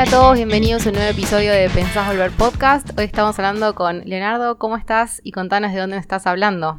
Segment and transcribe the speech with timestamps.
[0.00, 2.98] Hola a todos, bienvenidos a un nuevo episodio de Pensás Volver Podcast.
[2.98, 5.20] Hoy estamos hablando con Leonardo, ¿cómo estás?
[5.24, 6.78] Y contanos de dónde estás hablando.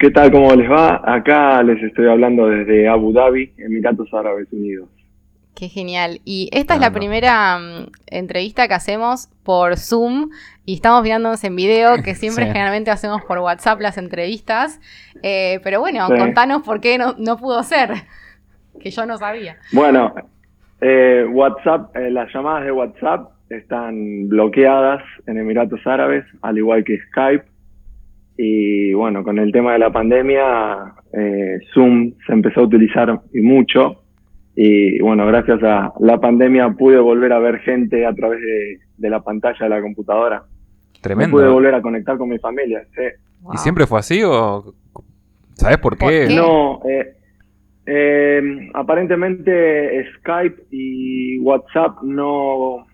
[0.00, 0.32] ¿Qué tal?
[0.32, 1.00] ¿Cómo les va?
[1.04, 4.88] Acá les estoy hablando desde Abu Dhabi, Emiratos Árabes Unidos.
[5.54, 6.20] Qué genial.
[6.24, 10.30] Y esta es la primera mm, entrevista que hacemos por Zoom
[10.66, 14.80] y estamos viéndonos en video, que siempre generalmente hacemos por WhatsApp las entrevistas.
[15.22, 17.92] Eh, pero bueno, contanos por qué no, no, pudo ser,
[18.80, 19.58] que yo no sabía.
[19.70, 20.12] Bueno,
[20.84, 26.98] eh, WhatsApp, eh, las llamadas de WhatsApp están bloqueadas en Emiratos Árabes, al igual que
[27.08, 27.44] Skype.
[28.36, 30.94] Y bueno, con el tema de la pandemia,
[31.72, 34.04] Zoom se empezó a utilizar y mucho
[34.56, 38.40] y bueno, gracias a la pandemia pude volver a ver gente a través
[38.96, 40.44] de, la pantalla de la computadora.
[41.00, 41.36] Tremendo.
[41.36, 42.86] pude volver a conectar con mi familia.
[43.52, 44.74] ¿Y siempre fue así o
[45.54, 46.28] sabes por qué?
[46.34, 47.14] No, eh,
[47.86, 52.86] eh, aparentemente Skype y WhatsApp no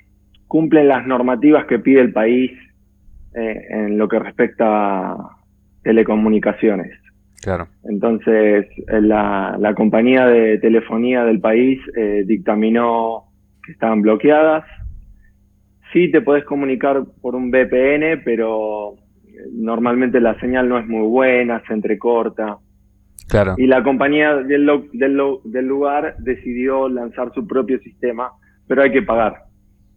[0.48, 2.50] cumplen las normativas que pide el país
[3.34, 5.36] eh, en lo que respecta a
[5.82, 6.90] telecomunicaciones.
[7.40, 7.68] Claro.
[7.84, 13.24] Entonces, la, la compañía de telefonía del país eh, dictaminó
[13.64, 14.64] que estaban bloqueadas.
[15.92, 18.96] Sí te podés comunicar por un VPN, pero
[19.52, 22.58] normalmente la señal no es muy buena, se entrecorta.
[23.28, 23.54] Claro.
[23.58, 28.32] Y la compañía del, del, del lugar decidió lanzar su propio sistema,
[28.66, 29.44] pero hay que pagar.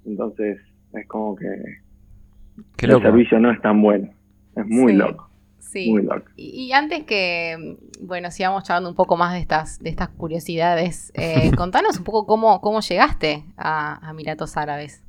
[0.05, 0.59] Entonces,
[0.93, 1.47] es como que
[2.81, 4.09] el servicio no es tan bueno.
[4.55, 5.29] Es muy loco.
[5.59, 5.91] Sí.
[6.35, 11.51] Y, antes que, bueno, sigamos charlando un poco más de estas, de estas curiosidades, eh,
[11.57, 15.03] contanos un poco cómo, cómo llegaste a, Emiratos Árabes.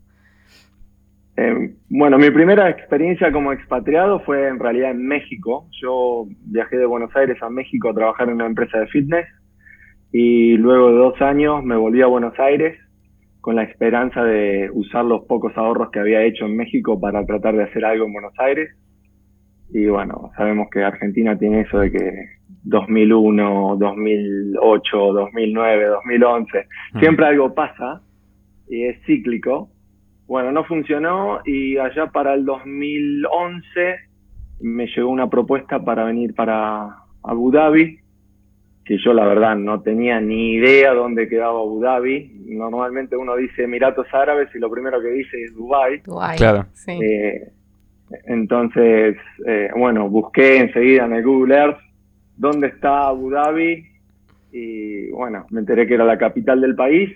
[1.37, 5.69] Eh, bueno, mi primera experiencia como expatriado fue en realidad en México.
[5.83, 9.27] Yo viajé de Buenos Aires a México a trabajar en una empresa de fitness
[10.13, 12.79] y luego de dos años me volví a Buenos Aires
[13.41, 17.57] con la esperanza de usar los pocos ahorros que había hecho en México para tratar
[17.57, 18.71] de hacer algo en Buenos Aires
[19.75, 22.27] y bueno, sabemos que Argentina tiene eso de que
[22.63, 26.67] 2001, 2008, 2009, 2011,
[27.01, 28.01] siempre algo pasa
[28.69, 29.71] y es cíclico.
[30.27, 33.97] Bueno, no funcionó y allá para el 2011
[34.61, 37.99] me llegó una propuesta para venir para Abu Dhabi,
[38.85, 42.33] que yo la verdad no tenía ni idea dónde quedaba Abu Dhabi.
[42.47, 46.01] Normalmente uno dice Emiratos Árabes y lo primero que dice es Dubai.
[46.05, 46.67] Dubai, claro.
[46.73, 46.93] Sí.
[46.93, 47.51] Eh,
[48.27, 51.79] entonces, eh, bueno, busqué enseguida en el Google Earth
[52.37, 53.87] dónde está Abu Dhabi
[54.53, 57.11] y bueno, me enteré que era la capital del país.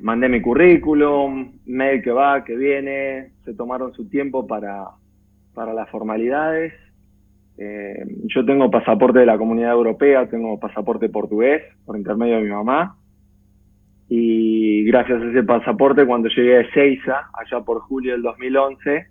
[0.00, 4.84] Mandé mi currículum, mail que va, que viene, se tomaron su tiempo para,
[5.54, 6.72] para las formalidades.
[7.56, 12.50] Eh, yo tengo pasaporte de la comunidad europea, tengo pasaporte portugués por intermedio de mi
[12.50, 12.96] mamá.
[14.08, 19.06] Y gracias a ese pasaporte, cuando llegué a Ezeiza, allá por julio del 2011,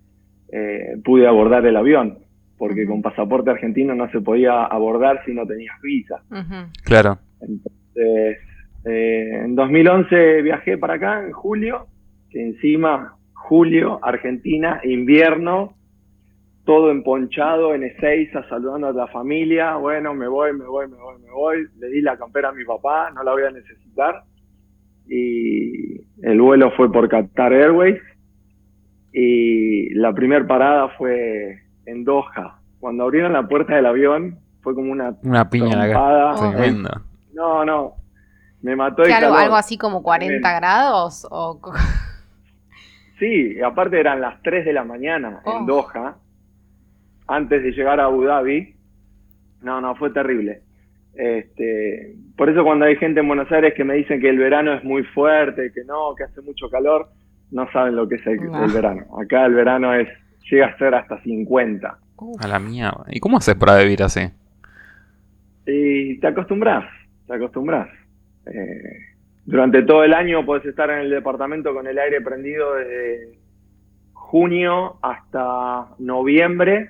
[0.52, 2.20] eh, pude abordar el avión,
[2.58, 6.22] porque con pasaporte argentino no se podía abordar si no tenías visa.
[6.84, 7.18] Claro.
[7.42, 8.38] Entonces,
[8.86, 11.88] eh, en 2011 viajé para acá, en julio,
[12.30, 15.74] que encima, julio, Argentina, invierno,
[16.66, 21.22] todo emponchado en Ezeiza, saludando a la familia, bueno, me voy, me voy, me voy,
[21.22, 24.24] me voy, le di la campera a mi papá, no la voy a necesitar,
[25.08, 28.02] y el vuelo fue por Qatar Airways,
[29.12, 32.60] y la primera parada fue en Doha.
[32.80, 35.88] Cuando abrieron la puerta del avión, fue como una, una piña la
[37.34, 38.03] No, no.
[38.64, 41.28] Me mató el algo, algo así como 40 grados?
[41.30, 41.60] O...
[43.20, 45.66] Sí, aparte eran las 3 de la mañana en oh.
[45.66, 46.18] Doha,
[47.28, 48.76] antes de llegar a Abu Dhabi.
[49.62, 50.62] No, no, fue terrible.
[51.14, 54.74] Este, por eso cuando hay gente en Buenos Aires que me dicen que el verano
[54.74, 57.08] es muy fuerte, que no, que hace mucho calor,
[57.52, 58.40] no saben lo que es el,
[58.74, 59.06] verano.
[59.18, 60.10] Acá el verano es
[60.50, 61.98] llega a ser hasta 50.
[62.40, 63.06] A la mierda.
[63.10, 64.22] ¿Y cómo haces para vivir así?
[65.66, 66.84] Y te acostumbras,
[67.28, 67.88] te acostumbras.
[68.46, 68.98] Eh,
[69.46, 73.38] durante todo el año puedes estar en el departamento con el aire prendido desde
[74.14, 76.90] junio hasta noviembre.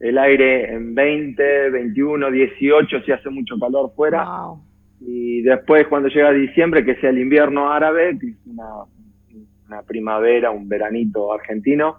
[0.00, 4.26] El aire en 20, 21, 18 si hace mucho calor fuera.
[5.00, 8.84] Y después cuando llega diciembre, que sea el invierno árabe, que es una
[9.68, 11.98] una primavera, un veranito argentino,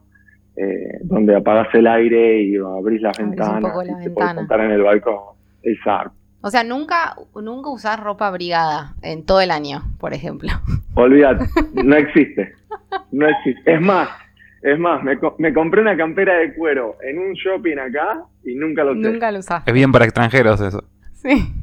[0.56, 4.82] eh, donde apagas el aire y abrís las ventanas y te puedes sentar en el
[4.82, 5.36] balcón.
[5.64, 6.14] Exacto.
[6.42, 10.50] O sea, nunca, nunca usar ropa abrigada en todo el año, por ejemplo.
[10.96, 11.46] Olvídate,
[11.84, 12.54] no existe.
[13.12, 13.74] No existe.
[13.74, 14.10] Es más,
[14.62, 18.84] es más, me, me, compré una campera de cuero en un shopping acá y nunca
[18.84, 19.12] lo usé.
[19.12, 19.70] Nunca lo usaste.
[19.70, 20.84] Es bien para extranjeros eso.
[21.14, 21.54] Sí.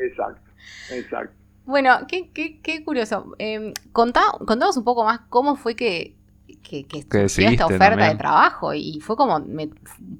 [0.00, 0.50] Exacto,
[0.92, 1.34] exacto.
[1.64, 3.34] Bueno, qué, qué, qué curioso.
[3.38, 6.14] Eh, contanos un poco más cómo fue que,
[6.62, 9.68] que, que, esta oferta de trabajo y fue como, me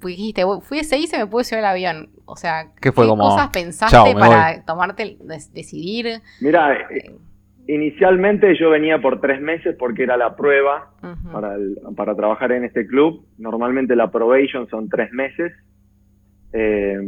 [0.04, 2.10] dijiste, fui a y se me pude subir el avión.
[2.24, 5.16] O sea, ¿qué, fue cosas pensaste para tomarte,
[5.52, 6.20] decidir?
[6.40, 7.14] Mira, eh,
[7.66, 10.90] inicialmente yo venía por tres meses porque era la prueba
[11.32, 11.56] para,
[11.96, 13.24] para trabajar en este club.
[13.38, 15.52] Normalmente la probation son tres meses.
[16.52, 16.98] Eh,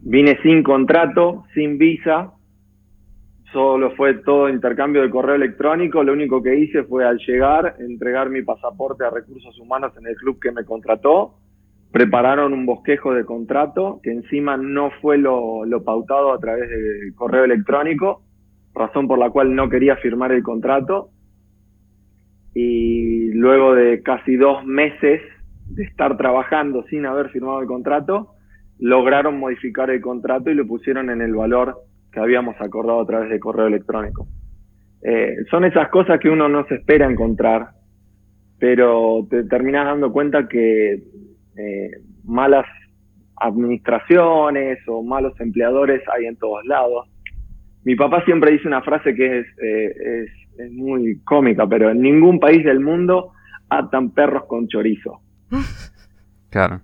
[0.00, 2.32] vine sin contrato, sin visa,
[3.52, 6.02] solo fue todo intercambio de correo electrónico.
[6.02, 10.16] Lo único que hice fue al llegar entregar mi pasaporte a recursos humanos en el
[10.16, 11.34] club que me contrató.
[11.92, 17.44] Prepararon un bosquejo de contrato que encima no fue lo, pautado a través de correo
[17.44, 18.22] electrónico,
[18.74, 21.10] razón por la cual no quería firmar el contrato.
[22.54, 25.22] Y luego de casi dos meses
[25.68, 28.32] de estar trabajando sin haber firmado el contrato,
[28.78, 31.76] lograron modificar el contrato y lo pusieron en el valor
[32.16, 34.26] que habíamos acordado a través de correo electrónico.
[35.02, 37.72] Eh, son esas cosas que uno no se espera encontrar,
[38.58, 41.90] pero te terminas dando cuenta que eh,
[42.24, 42.64] malas
[43.38, 47.06] administraciones o malos empleadores hay en todos lados.
[47.84, 50.24] Mi papá siempre dice una frase que es, eh,
[50.56, 53.32] es, muy cómica, pero en ningún país del mundo
[53.68, 55.20] atan perros con chorizo.
[56.48, 56.80] Claro.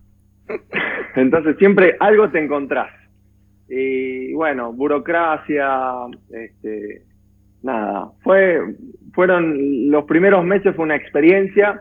[1.17, 2.90] Entonces siempre algo te encontrás.
[3.75, 5.67] Y bueno, burocracia,
[6.31, 7.05] este,
[7.63, 8.61] nada, fue,
[9.15, 11.81] fueron, los primeros meses fue una experiencia,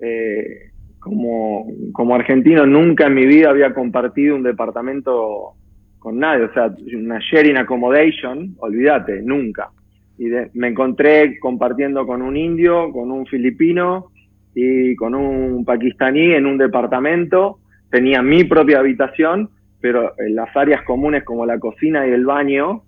[0.00, 5.54] eh, como, como argentino nunca en mi vida había compartido un departamento
[5.98, 9.70] con nadie, o sea, una sharing accommodation, olvídate, nunca.
[10.18, 14.10] Y me encontré compartiendo con un indio, con un filipino
[14.54, 17.60] y con un pakistaní en un departamento,
[17.90, 19.48] tenía mi propia habitación
[19.84, 22.84] pero en las áreas comunes como la cocina y el baño,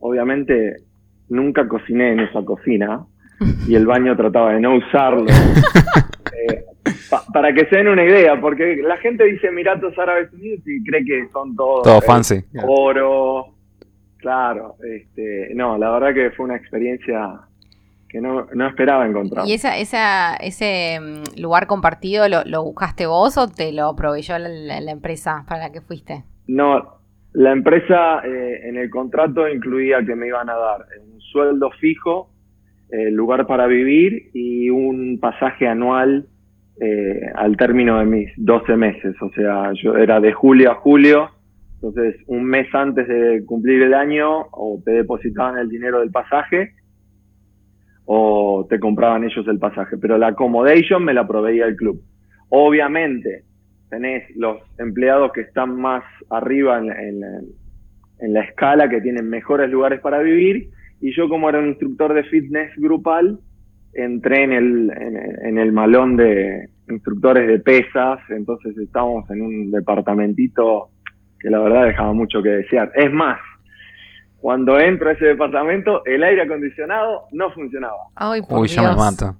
[0.00, 0.82] obviamente
[1.30, 3.06] nunca cociné en esa cocina
[3.66, 5.24] y el baño trataba de no usarlo.
[6.48, 6.64] Eh,
[7.32, 11.04] para que se den una idea, porque la gente dice Emiratos Árabes Unidos y cree
[11.04, 12.42] que son todos todo fancy.
[12.66, 13.54] oro.
[14.16, 17.38] Claro, este, no, la verdad que fue una experiencia
[18.12, 19.46] que no, esperaba encontrar.
[19.48, 24.92] ¿Y esa, esa, ese mm, lugar compartido lo, buscaste vos o te lo proveyó la,
[24.92, 26.22] empresa para la que fuiste?
[26.46, 26.98] No,
[27.32, 32.28] la empresa eh, en el contrato incluía que me iban a dar un sueldo fijo,
[32.90, 36.26] el lugar para vivir y un pasaje anual
[36.82, 39.16] eh, al término de mis 12 meses.
[39.22, 41.30] O sea, yo era de julio a julio,
[41.76, 46.74] entonces un mes antes de cumplir el año o te depositaban el dinero del pasaje
[48.04, 52.02] o te compraban ellos el pasaje, pero la accommodation me la proveía el club.
[52.48, 53.44] Obviamente,
[53.88, 57.20] tenés los empleados que están más arriba en,
[58.20, 60.68] la escala, que tienen mejores lugares para vivir,
[61.00, 63.38] y yo como era un instructor de fitness grupal,
[63.92, 64.90] entré en el,
[65.44, 70.88] en, el malón de instructores de pesas, entonces estábamos en un departamentito
[71.38, 72.92] que la verdad dejaba mucho que desear.
[72.94, 73.38] Es más,
[74.42, 78.08] cuando entro a ese departamento, el aire acondicionado no funcionaba.
[78.16, 78.82] Ay, por Uy, Dios.
[78.82, 79.36] ya me mato.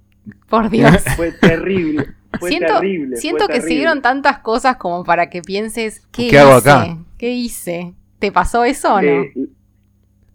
[0.49, 1.05] Por Dios.
[1.17, 2.07] Fue terrible.
[2.39, 3.17] Fue siento, terrible.
[3.17, 6.97] Siento que siguieron tantas cosas como para que pienses, ¿qué, ¿Qué hago acá?
[7.19, 7.95] ¿Qué hice?
[8.21, 9.09] ¿Te pasó eso o no?
[9.09, 9.33] Eh,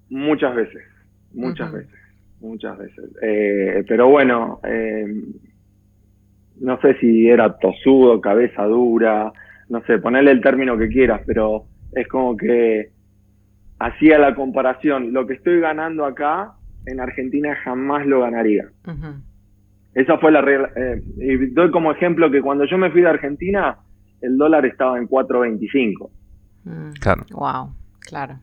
[0.10, 0.84] muchas veces,
[1.32, 2.00] muchas veces,
[2.42, 3.06] muchas veces.
[3.22, 5.06] Eh, pero bueno, eh,
[6.60, 9.32] no sé si era tosudo, cabeza dura,
[9.70, 12.97] no sé, ponerle el término que quieras, pero es como que
[13.80, 16.54] hacía la comparación, lo que estoy ganando acá,
[16.86, 18.70] en Argentina jamás lo ganaría.
[19.94, 20.70] Esa fue la regla.
[20.76, 23.78] Eh, y doy como ejemplo que cuando yo me fui de Argentina,
[24.22, 26.10] el dólar estaba en 4.25.
[26.64, 26.92] Mm.
[27.00, 27.26] Claro.
[27.32, 28.40] Wow, claro.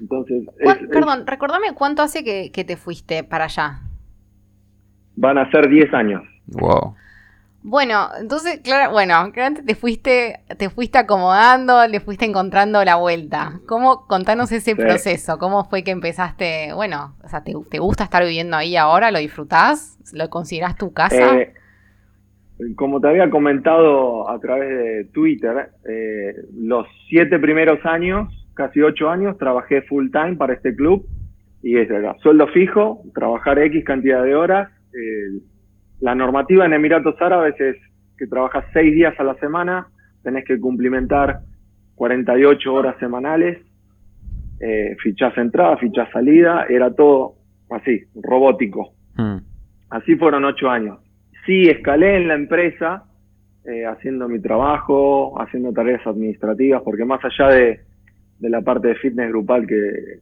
[0.00, 0.48] Entonces,
[0.90, 3.80] perdón, recordame cuánto hace que, que, te fuiste para allá.
[5.16, 6.22] Van a ser 10 años.
[6.48, 6.94] Wow.
[7.62, 13.60] Bueno, entonces, claro, bueno, claramente te fuiste, te fuiste acomodando, le fuiste encontrando la vuelta.
[13.66, 15.38] ¿Cómo, contanos ese proceso?
[15.38, 16.72] ¿Cómo fue que empezaste?
[16.74, 19.10] Bueno, o sea, ¿te, gusta estar viviendo ahí ahora?
[19.10, 19.98] ¿Lo disfrutás?
[20.14, 21.38] ¿Lo considerás tu casa?
[21.38, 21.52] Eh,
[22.76, 29.10] como te había comentado a través de Twitter, eh, los siete primeros años, casi ocho
[29.10, 31.06] años, trabajé full time para este club
[31.62, 31.88] y es
[32.22, 35.40] sueldo fijo, trabajar X cantidad de horas, eh,
[36.00, 37.76] la normativa en Emiratos Árabes es
[38.16, 39.88] que trabajas seis días a la semana,
[40.22, 41.40] tenés que cumplimentar
[41.94, 43.58] 48 horas semanales,
[44.60, 47.36] eh, fichás entrada, fichás salida, era todo
[47.70, 48.92] así, robótico.
[49.16, 49.38] Hmm.
[49.90, 50.98] Así fueron ocho años.
[51.46, 53.04] Sí, escalé en la empresa,
[53.64, 57.80] eh, haciendo mi trabajo, haciendo tareas administrativas, porque más allá de,
[58.40, 60.20] la parte de fitness grupal que,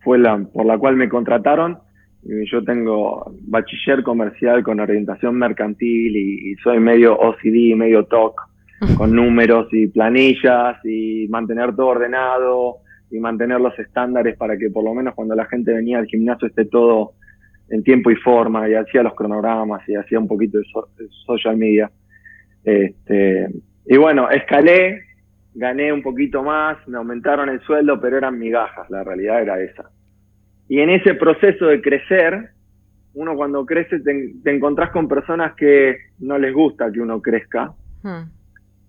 [0.00, 1.78] fue la por la cual me contrataron.
[2.50, 8.40] Yo tengo bachiller comercial con orientación mercantil y, soy medio OCD, medio TOC,
[8.96, 12.78] con números y planillas y mantener todo ordenado
[13.10, 16.48] y mantener los estándares para que por lo menos cuando la gente venía al gimnasio
[16.48, 17.12] esté todo
[17.68, 20.64] en tiempo y forma y hacía los cronogramas y hacía un poquito de,
[21.26, 21.90] social media.
[22.64, 23.48] Este,
[23.86, 25.02] y bueno, escalé,
[25.54, 29.90] gané un poquito más, me aumentaron el sueldo, pero eran migajas, la realidad era esa.
[30.68, 32.50] Y en ese proceso de crecer,
[33.14, 38.22] uno cuando crece te, encontrás con personas que no les gusta que uno crezca hmm.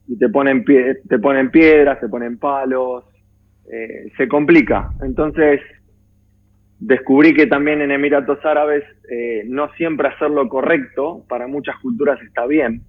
[0.08, 3.06] y te ponen, pie, te ponen piedras, te ponen palos,
[3.72, 4.92] eh, se complica.
[5.02, 5.62] Entonces,
[6.80, 12.22] descubrí que también en Emiratos Árabes eh, no siempre hacer lo correcto para muchas culturas
[12.22, 12.82] está bien.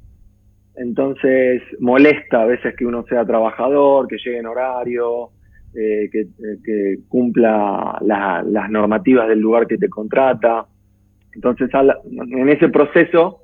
[0.76, 5.30] Entonces molesta a veces que uno sea trabajador, que llegue en horario,
[5.78, 10.66] eh, que, cumpla las normativas del lugar que te contrata.
[11.32, 13.40] Entonces en ese proceso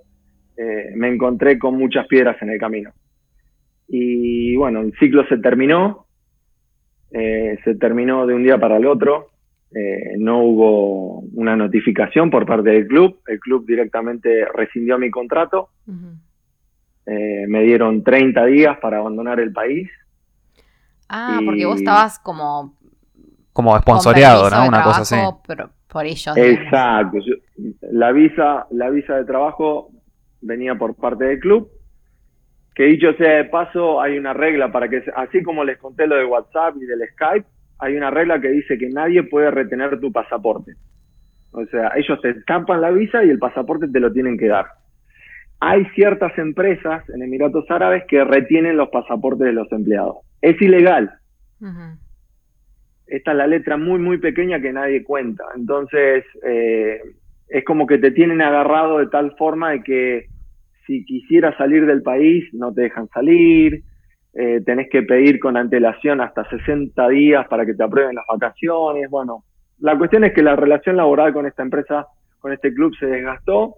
[0.94, 2.92] me encontré con muchas piedras en el camino.
[3.88, 6.06] Y bueno, el ciclo se terminó,
[7.12, 9.28] eh, se terminó de un día para el otro.
[9.74, 13.20] Eh, no hubo una notificación por parte del club.
[13.26, 15.70] El club directamente rescindió mi contrato.
[17.06, 19.90] Eh, me dieron 30 días para abandonar el país.
[21.16, 22.76] Ah, porque vos estabas como...
[23.52, 24.66] Como esponsoreado, ¿no?
[24.66, 25.16] Una cosa así.
[25.88, 26.37] por ellos.
[26.37, 27.18] Exacto.
[27.83, 29.90] la, visa, la visa de trabajo
[30.40, 31.71] venía por parte del club
[32.75, 36.16] que dicho sea de paso, hay una regla para que, así como les conté lo
[36.16, 37.47] de WhatsApp y del Skype,
[37.78, 40.73] hay una regla que dice que nadie puede retener tu pasaporte.
[41.52, 44.66] O sea, ellos te estampan la visa y el pasaporte te lo tienen que dar.
[45.61, 50.16] Hay ciertas empresas en Emiratos Árabes que retienen los pasaportes de los empleados.
[50.44, 51.10] Es ilegal.
[53.06, 55.42] Esta es la letra muy, muy pequeña que nadie cuenta.
[55.56, 57.00] Entonces, eh,
[57.48, 60.26] es como que te tienen agarrado de tal forma de que
[60.86, 63.84] si quisieras salir del país, no te dejan salir,
[64.34, 69.08] eh, tenés que pedir con antelación hasta 60 días para que te aprueben las vacaciones.
[69.08, 69.44] Bueno,
[69.78, 72.06] la cuestión es que la relación laboral con esta empresa,
[72.38, 73.76] con este club, se desgastó.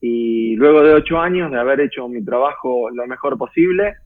[0.00, 3.96] Y luego de ocho años de haber hecho mi trabajo lo mejor posible,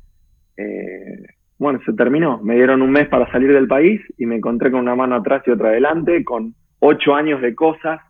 [0.57, 1.27] eh,
[1.59, 2.39] bueno, se terminó.
[2.43, 5.43] Me dieron un mes para salir del país y me encontré con una mano atrás
[5.47, 8.01] y otra adelante, con ocho años de cosas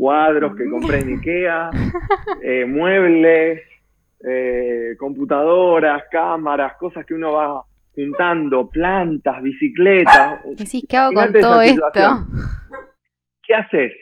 [0.00, 1.70] cuadros que compré en Ikea,
[2.42, 3.60] eh, muebles,
[4.26, 10.40] eh, computadoras, cámaras, cosas que uno va juntando, plantas, bicicletas.
[10.88, 11.82] ¿qué hago con todo esto?
[13.42, 13.92] ¿Qué haces?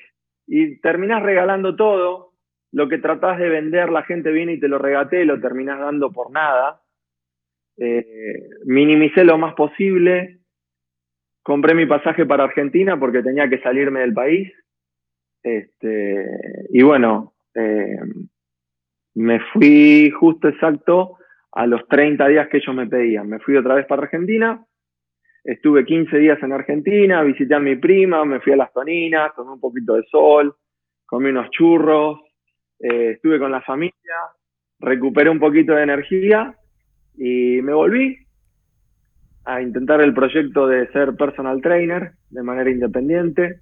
[0.46, 2.32] Y terminás regalando todo,
[2.70, 6.12] lo que tratás de vender, la gente viene y te lo regaté, lo terminás dando
[6.12, 6.80] por nada.
[8.64, 10.38] Minimicé lo más posible,
[11.48, 14.52] compré mi pasaje para Argentina porque tenía que salirme del país.
[15.42, 16.26] Este,
[16.70, 17.96] y bueno, eh,
[19.14, 21.16] me fui justo exacto
[21.52, 23.28] a los 30 días que ellos me pedían.
[23.28, 24.62] Me fui otra vez para Argentina,
[25.42, 29.52] estuve 15 días en Argentina, visité a mi prima, me fui a las toninas, tomé
[29.52, 30.54] un poquito de sol,
[31.06, 32.20] comí unos churros,
[32.78, 34.16] eh, estuve con la familia,
[34.80, 36.54] recuperé un poquito de energía
[37.18, 38.16] y me volví
[39.44, 43.60] a intentar el proyecto de ser personal trainer de manera independiente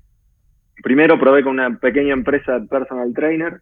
[0.82, 3.60] primero probé con una pequeña empresa de personal trainer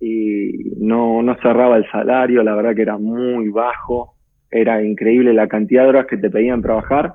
[0.00, 4.14] y no, no cerraba el salario, la verdad que era muy bajo,
[4.50, 7.14] era increíble la cantidad de horas que te pedían trabajar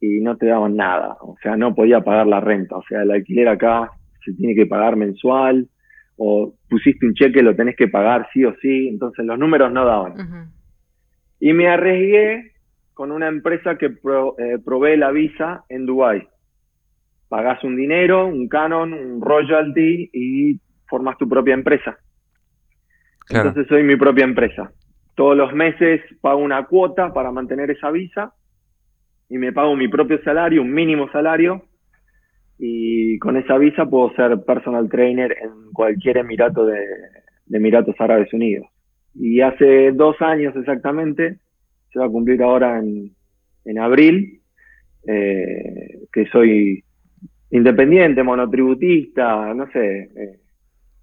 [0.00, 3.10] y no te daban nada, o sea, no podía pagar la renta, o sea, el
[3.10, 3.90] alquiler acá
[4.24, 5.68] se tiene que pagar mensual
[6.16, 9.84] o pusiste un cheque, lo tenés que pagar sí o sí, entonces los números no
[9.84, 10.50] daban.
[11.42, 12.52] Y me arriesgué
[12.94, 16.28] con una empresa que eh, provee la visa en Dubái
[17.32, 21.96] pagas un dinero, un canon, un royalty y formas tu propia empresa.
[23.30, 24.70] Entonces soy mi propia empresa.
[25.14, 28.34] Todos los meses pago una cuota para mantener esa visa
[29.30, 31.62] y me pago mi propio salario, un mínimo salario,
[32.58, 36.84] y con esa visa puedo ser personal trainer en cualquier emirato de,
[37.50, 38.66] Emiratos Árabes Unidos.
[39.14, 41.38] Y hace dos años exactamente,
[41.92, 44.40] se va a cumplir ahora en, abril,
[45.06, 46.84] eh, que soy
[47.50, 50.40] independiente, monotributista, no sé, eh,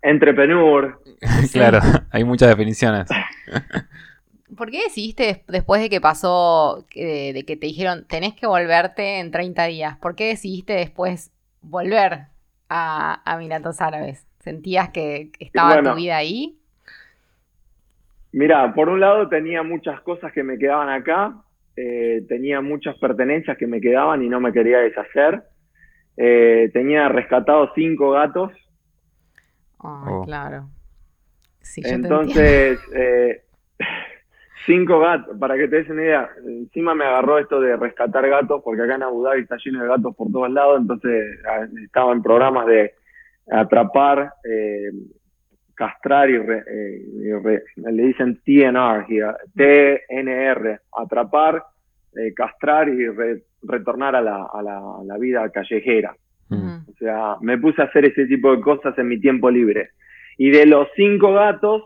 [0.01, 0.99] entrepreneur.
[1.51, 1.79] claro,
[2.11, 3.07] hay muchas definiciones.
[4.57, 9.31] ¿Por qué decidiste después de que pasó, de, que te dijeron, tenés que volverte en
[9.31, 9.97] 30 días?
[9.99, 12.25] ¿Por qué decidiste después volver
[12.67, 14.25] a, a Emiratos Árabes?
[14.39, 16.58] ¿Sentías que estaba tu vida ahí?
[18.31, 21.35] Mira, por un lado tenía muchas cosas que me quedaban acá,
[21.75, 25.43] eh, tenía muchas pertenencias que me quedaban y no me quería deshacer.
[26.21, 28.51] eh, tenía rescatado cinco gatos.
[29.79, 30.23] Ay, Oh.
[30.25, 30.69] claro.
[31.61, 33.43] Sí, Entonces, eh,
[34.65, 38.61] cinco gatos, para que te des una idea, encima me agarró esto de rescatar gatos,
[38.63, 42.11] porque acá en Abu Dhabi está lleno de gatos por todos lados, entonces ah, estaba
[42.11, 42.93] en programas de
[43.49, 44.91] atrapar, eh,
[45.79, 49.07] castrar y, re- eh, y re- le dicen TNR,
[49.55, 51.63] TNR, atrapar,
[52.17, 56.13] eh, castrar y re- retornar a la, a, la, a la vida callejera.
[56.89, 59.91] O sea, me puse a hacer ese tipo de cosas en mi tiempo libre.
[60.37, 61.83] Y de los cinco gatos,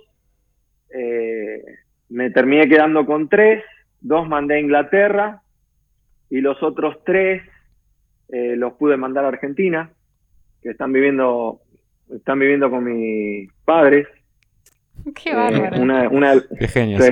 [0.89, 1.61] eh,
[2.09, 3.63] me terminé quedando con tres,
[4.01, 5.41] dos mandé a Inglaterra
[6.31, 7.43] y los otros tres
[8.29, 9.91] eh, los pude mandar a Argentina,
[10.63, 11.59] que están viviendo,
[12.09, 14.07] están viviendo con mis padres.
[15.15, 15.81] Qué Eh, bárbaro.
[15.81, 16.99] una, una, Qué genio.
[16.99, 17.09] Sí.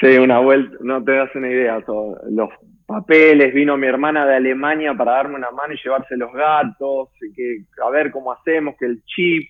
[0.00, 1.80] Sí, una vuelta, no te das una idea.
[1.80, 2.20] todo.
[2.30, 2.50] Los
[2.86, 7.32] papeles, vino mi hermana de Alemania para darme una mano y llevarse los gatos, y
[7.32, 9.48] que a ver cómo hacemos, que el chip,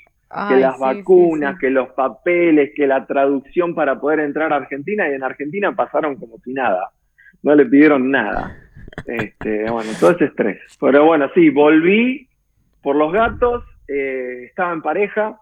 [0.49, 1.61] que las sí, vacunas, sí, sí.
[1.61, 6.17] que los papeles, que la traducción para poder entrar a Argentina, y en Argentina pasaron
[6.17, 6.91] como si nada.
[7.43, 8.57] No le pidieron nada.
[9.07, 10.59] Este, bueno, todo ese estrés.
[10.81, 12.29] Pero bueno, sí, volví
[12.83, 15.41] por los gatos, eh, estaba en pareja,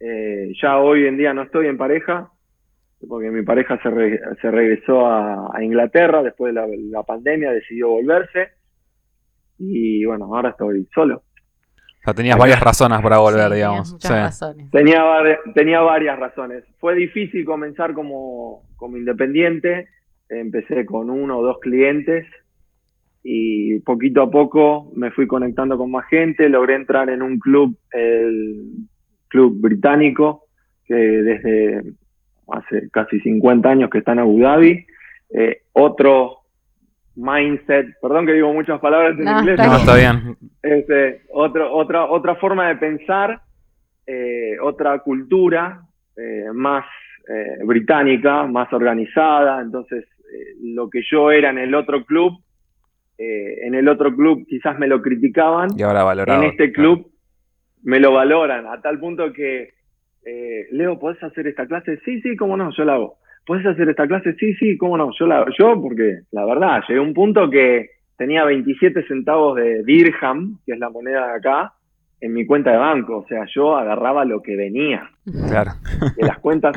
[0.00, 2.30] eh, ya hoy en día no estoy en pareja,
[3.08, 7.50] porque mi pareja se, re- se regresó a, a Inglaterra después de la, la pandemia,
[7.52, 8.48] decidió volverse,
[9.58, 11.16] y bueno, ahora estoy solo.
[11.16, 13.88] O sea, tenías varias razones para volver, Sí, digamos.
[13.88, 14.44] tenías muchas Sí.
[14.46, 14.70] razones.
[14.70, 15.04] Tenía,
[15.54, 16.64] tenía varias razones.
[16.78, 19.88] Fue difícil comenzar como, como independiente.
[20.28, 22.24] Empecé con uno o dos clientes
[23.22, 26.48] y poquito a poco me fui conectando con más gente.
[26.48, 28.70] Logré entrar en un club, el
[29.28, 30.44] club británico,
[30.86, 31.82] que desde
[32.50, 34.84] hace casi 50 años que está en Abu Dhabi.
[35.30, 36.36] Eh, otro
[37.16, 40.36] mindset, perdón que digo muchas palabras en No, inglés, está No, pero- está bien.
[40.62, 43.40] este, otro, otra, otra forma de pensar,
[44.06, 45.82] eh, otra cultura
[46.16, 46.84] eh, más
[47.28, 49.60] eh, británica, más organizada.
[49.60, 50.04] Entonces,
[50.62, 52.32] lo que yo era en el otro club,
[53.18, 56.42] eh, en el otro club quizás me lo criticaban, Y ahora valorado.
[56.42, 57.10] en este club
[57.82, 59.70] me lo valoran, a tal punto que,
[60.24, 61.98] eh, Leo, ¿podés hacer esta clase?
[62.04, 63.16] Sí, sí, cómo no, yo la hago.
[63.46, 64.34] ¿Puedes hacer esta clase?
[64.34, 65.46] Sí, sí, cómo no, yo la hago.
[65.58, 70.72] Yo, porque la verdad, llegué a un punto que tenía 27 centavos de dirham, que
[70.72, 71.72] es la moneda de acá,
[72.20, 73.18] en mi cuenta de banco.
[73.18, 75.08] O sea, yo agarraba lo que venía
[75.48, 75.70] Claro.
[76.16, 76.76] de las cuentas.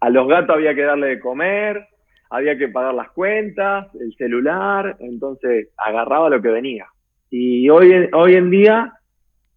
[0.00, 1.86] A los gatos había que darle de comer,
[2.30, 6.86] había que pagar las cuentas, el celular, entonces agarraba lo que venía.
[7.30, 8.92] Y hoy, en- hoy en día,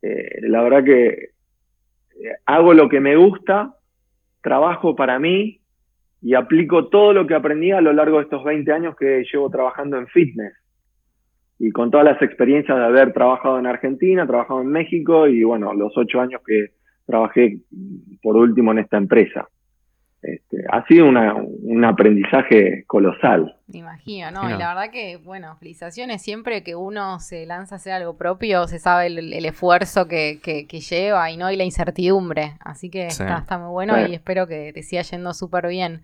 [0.01, 3.73] eh, la verdad que eh, hago lo que me gusta,
[4.41, 5.59] trabajo para mí
[6.21, 9.49] y aplico todo lo que aprendí a lo largo de estos 20 años que llevo
[9.49, 10.53] trabajando en fitness.
[11.59, 15.73] Y con todas las experiencias de haber trabajado en Argentina, trabajado en México y bueno,
[15.73, 16.71] los ocho años que
[17.05, 17.59] trabajé
[18.21, 19.47] por último en esta empresa.
[20.23, 23.55] Este, ha sido una- un aprendizaje colosal.
[23.67, 24.47] Me imagino, ¿no?
[24.47, 26.21] Sí, Y la verdad que, bueno, felicitaciones.
[26.21, 30.39] Siempre que uno se lanza a hacer algo propio, se sabe el, el esfuerzo que,
[30.43, 32.53] que- que lleva y no y la incertidumbre.
[32.59, 33.23] Así que Sí.
[33.23, 34.11] está, está muy bueno Sí.
[34.11, 36.03] y espero que te siga yendo súper bien.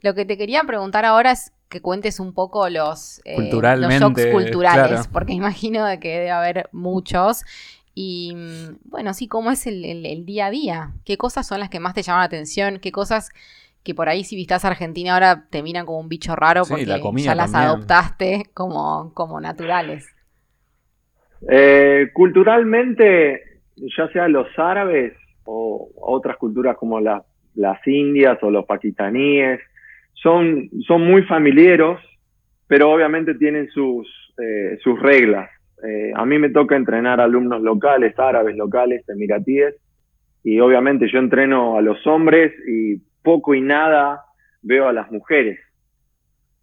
[0.00, 4.26] Lo que te quería preguntar ahora es que cuentes un poco los, eh, los shocks
[4.26, 5.02] culturales, claro.
[5.12, 7.44] porque imagino de que debe haber muchos.
[7.94, 10.92] Y mm, bueno, sí, ¿cómo es el, el- el día a día?
[11.04, 12.78] ¿Qué cosas son las que más te llaman la atención?
[12.80, 13.30] ¿Qué cosas
[13.82, 16.86] que por ahí si visitas Argentina ahora te miran como un bicho raro Sí, porque
[16.86, 17.70] la ya las también.
[17.70, 20.06] adoptaste como, como naturales?
[21.50, 23.42] Eh, culturalmente,
[23.96, 27.24] ya sea los árabes o otras culturas como la-
[27.54, 29.60] las indias o los pakistaníes,
[30.14, 31.98] son, son muy familiares,
[32.68, 34.06] pero obviamente tienen sus,
[34.38, 35.50] eh, sus reglas.
[35.84, 39.74] Eh, a mí me toca entrenar alumnos locales, árabes locales, emiratíes,
[40.44, 44.24] y obviamente yo entreno a los hombres y poco y nada
[44.62, 45.58] veo a las mujeres.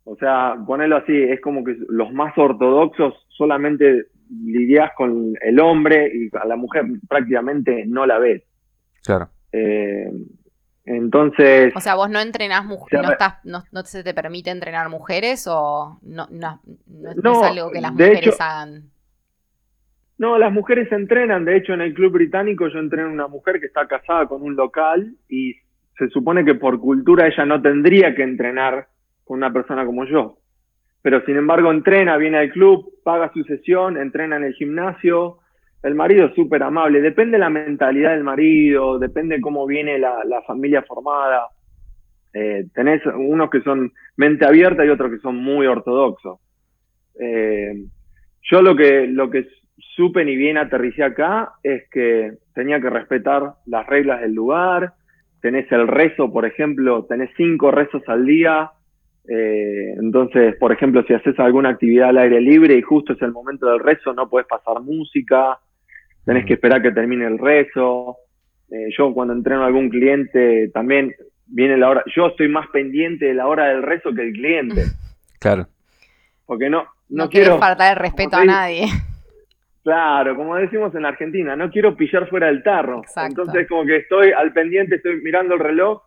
[0.06, 4.06] O sea, ponerlo así, es como que los más ortodoxos solamente
[4.46, 8.44] lidias con el hombre y a la mujer prácticamente no la ves.
[9.04, 9.30] Claro.
[9.52, 10.12] Eh,
[10.86, 14.90] entonces, O sea, vos no entrenás mujeres, no, estás, no, no se te permite entrenar
[14.90, 17.12] mujeres o no, no, no-
[17.44, 18.84] es algo que las mujeres hecho- hagan.
[20.20, 21.46] No, las mujeres entrenan.
[21.46, 24.44] De hecho, en el club británico yo entreno a una mujer que está casada con
[24.44, 25.56] un local y
[25.98, 28.88] se supone que por cultura ella no tendría que entrenar
[29.24, 30.38] con una persona como yo.
[31.02, 35.38] Pero sin embargo entrena, viene al club, paga su sesión, entrena en el gimnasio.
[35.84, 37.00] El marido es súper amable.
[37.00, 41.48] Depende de la mentalidad del marido, depende cómo viene la, la familia formada.
[42.34, 46.42] Eh, tenés unos que son mente abierta y otros que son muy ortodoxos.
[47.18, 47.86] Eh,
[48.42, 49.48] yo lo que, lo que
[50.00, 54.94] supe ni bien aterricé acá es que tenía que respetar las reglas del lugar,
[55.42, 58.72] tenés el rezo, por ejemplo, tenés cinco rezos al día,
[59.28, 63.34] eh, entonces, por ejemplo, si haces alguna actividad al aire libre y justo es el
[63.34, 65.60] momento del rezo, no puedes pasar música,
[66.24, 68.20] tenés que esperar que termine el rezo.
[68.72, 71.14] Eh, yo cuando entreno a algún cliente también
[71.46, 74.84] viene la hora, yo estoy más pendiente de la hora del rezo que el cliente.
[75.42, 75.68] Claro.
[76.46, 77.60] Porque no, no, No, quiero...
[77.60, 78.88] faltar el respeto a nadie.
[79.84, 83.00] Claro, como decimos en Argentina, no quiero pillar fuera del tarro.
[83.00, 83.42] Exacto.
[83.44, 86.02] Entonces como que estoy al pendiente, estoy mirando el reloj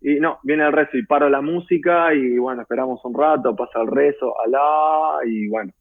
[0.00, 3.82] y no, viene el rezo y paro la música y bueno, esperamos un rato, pasa
[3.82, 5.72] el rezo, alá y bueno,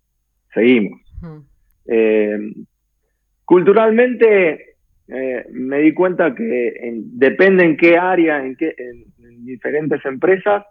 [0.53, 0.99] seguimos.
[1.87, 2.37] Eh,
[3.45, 4.75] culturalmente
[5.07, 10.03] eh, me di cuenta que en- depende en qué área, en, qué, en, en diferentes
[10.05, 10.65] empresas,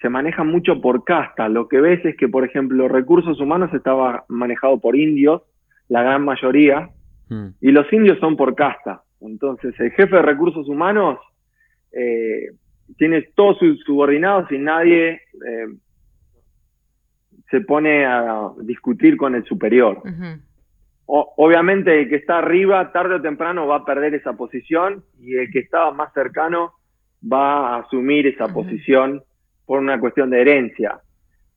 [0.00, 1.48] se maneja mucho por casta.
[1.48, 5.42] Lo que ves es que, por ejemplo, recursos humanos estaba manejado por indios,
[5.88, 6.90] la gran mayoría,
[7.28, 7.48] Mm.
[7.60, 9.02] y los indios son por casta.
[9.20, 11.18] Entonces, el jefe de recursos humanos
[11.92, 12.50] eh,
[12.98, 15.66] tiene todos sus subordinados y nadie eh,
[17.50, 20.02] se pone a discutir con el superior.
[21.06, 25.34] O- obviamente el que está arriba tarde o temprano va a perder esa posición y
[25.36, 26.72] el que estaba más cercano
[27.24, 29.22] va a asumir esa posición
[29.64, 31.00] por una cuestión de herencia.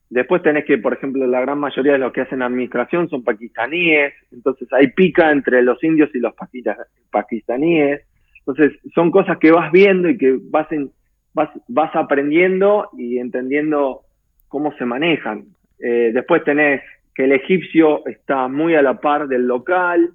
[0.09, 4.13] Después tenés que, por ejemplo, la gran mayoría de los que hacen administración son pakistaníes,
[4.31, 6.33] entonces hay pica entre los indios y los
[7.11, 8.01] pakistaníes.
[8.39, 10.91] Entonces son cosas que vas viendo y que vas, en-
[11.33, 14.01] vas, vas aprendiendo y entendiendo
[14.47, 15.45] cómo se manejan.
[15.79, 16.81] Eh, después tenés
[17.13, 20.11] que el egipcio está muy a la par del local,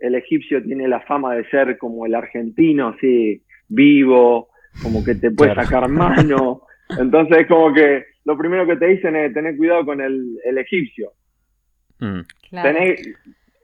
[0.00, 4.48] el egipcio tiene la fama de ser como el argentino, así vivo,
[4.82, 5.68] como que te puede Claro.
[5.68, 6.62] sacar mano.
[6.98, 11.12] Entonces, como que lo primero que te dicen es tener cuidado con el, el egipcio.
[11.98, 12.20] Mm.
[12.48, 12.68] Claro.
[12.78, 13.16] Tenés-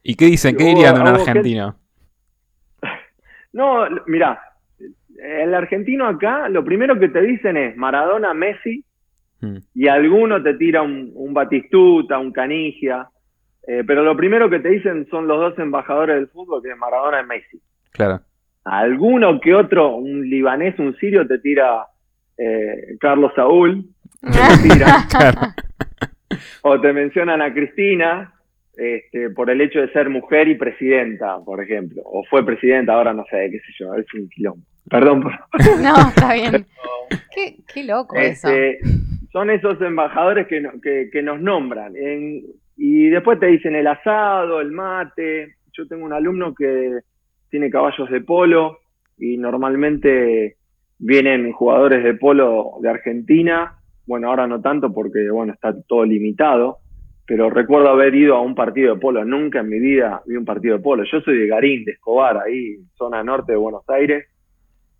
[0.02, 0.56] ¿Y qué dicen?
[0.56, 1.76] ¿Qué dirían de un argentino?
[3.52, 4.38] No, mira,
[5.18, 8.84] el argentino acá, lo primero que te dicen es Maradona, Messi,
[9.38, 9.56] Mm.
[9.74, 13.06] y alguno te tira un, un Batistuta, un Canigia,
[13.68, 16.76] eh, pero lo primero que te dicen son los dos embajadores del fútbol, que es
[16.78, 17.60] Maradona y Messi.
[17.92, 18.20] Claro.
[18.64, 21.86] Alguno que otro, un libanés, un sirio, te tira
[22.38, 23.84] eh, Carlos Saúl,
[25.10, 25.40] Claro.
[26.62, 28.32] o te mencionan a Cristina
[28.76, 33.14] este, por el hecho de ser mujer y presidenta, por ejemplo, o fue presidenta, ahora
[33.14, 34.64] no sé, qué sé yo, es un quilombo.
[34.90, 35.32] Perdón por...
[35.82, 36.66] No, está bien.
[37.34, 38.48] Qué, qué loco eso.
[38.48, 38.78] Este,
[39.32, 41.94] son esos embajadores que, no- que, que nos nombran.
[41.96, 42.42] En-
[42.76, 45.54] y después te dicen el asado, el mate.
[45.72, 46.98] Yo tengo un alumno que
[47.50, 48.78] tiene caballos de polo
[49.18, 50.56] y normalmente
[50.98, 53.75] vienen jugadores de polo de Argentina.
[54.06, 56.78] Bueno, ahora no tanto porque bueno, está todo limitado.
[57.26, 59.24] Pero recuerdo haber ido a un partido de polo.
[59.24, 61.02] Nunca en mi vida vi un partido de polo.
[61.10, 64.28] Yo soy de Garín, de Escobar, ahí, zona norte de Buenos Aires.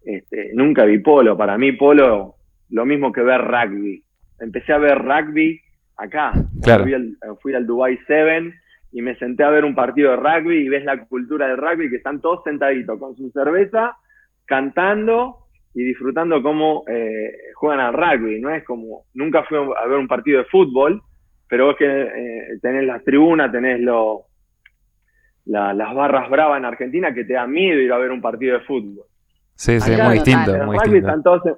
[0.05, 1.37] Este, nunca vi polo.
[1.37, 2.35] Para mí polo,
[2.71, 4.03] lo mismo que ver rugby.
[4.41, 5.61] Empecé a ver rugby
[5.97, 6.33] acá.
[6.63, 6.83] Claro.
[6.83, 8.53] Fui al, fui al Dubai Seven
[8.91, 11.91] y me senté a ver un partido de rugby y ves la cultura del rugby
[11.91, 13.97] que están todos sentaditos con su cerveza,
[14.47, 15.46] cantando
[15.79, 18.41] y disfrutando cómo eh, juegan al rugby.
[18.41, 21.03] No es como, nunca fui a ver un partido de fútbol,
[21.47, 24.23] pero es que eh, tenés las tribunas, tenés lo,
[25.45, 28.59] la- las barras bravas en Argentina que te da miedo ir a ver un partido
[28.59, 29.05] de fútbol.
[29.55, 31.09] Sí, sí, es muy en distinto, el muy rugby distinto.
[31.09, 31.57] están todos en-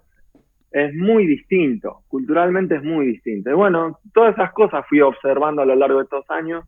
[0.70, 3.50] es muy distinto, culturalmente es muy distinto.
[3.50, 6.64] Y bueno, todas esas cosas fui observando a lo largo de estos años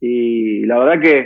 [0.00, 1.18] y la verdad que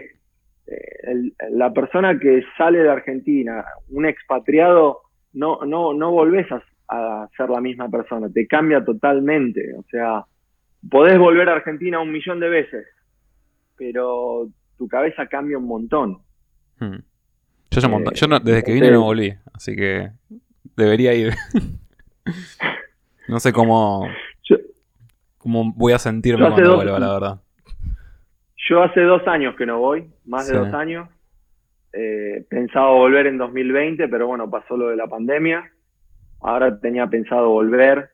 [0.68, 5.02] eh, el- la persona que sale de Argentina, un expatriado,
[5.36, 9.74] no, no, no volvés a, a ser la misma persona, te cambia totalmente.
[9.78, 10.24] O sea,
[10.90, 12.86] podés volver a Argentina un millón de veces,
[13.76, 16.18] pero tu cabeza cambia un montón.
[16.80, 16.96] Mm.
[17.70, 20.10] Yo, ya un montón- Eh, yo no- desde que vine no volví, así que
[20.76, 21.32] debería ir.
[23.28, 24.08] no sé cómo,
[24.44, 24.56] Yo,
[25.38, 27.40] cómo voy a sentirme cuando dos- vuelva, la verdad.
[28.68, 31.08] Yo hace dos años que no voy, más de dos años.
[31.98, 35.64] Eh, pensaba volver en 2020, pero bueno, pasó lo de la pandemia.
[36.42, 38.10] Ahora tenía pensado volver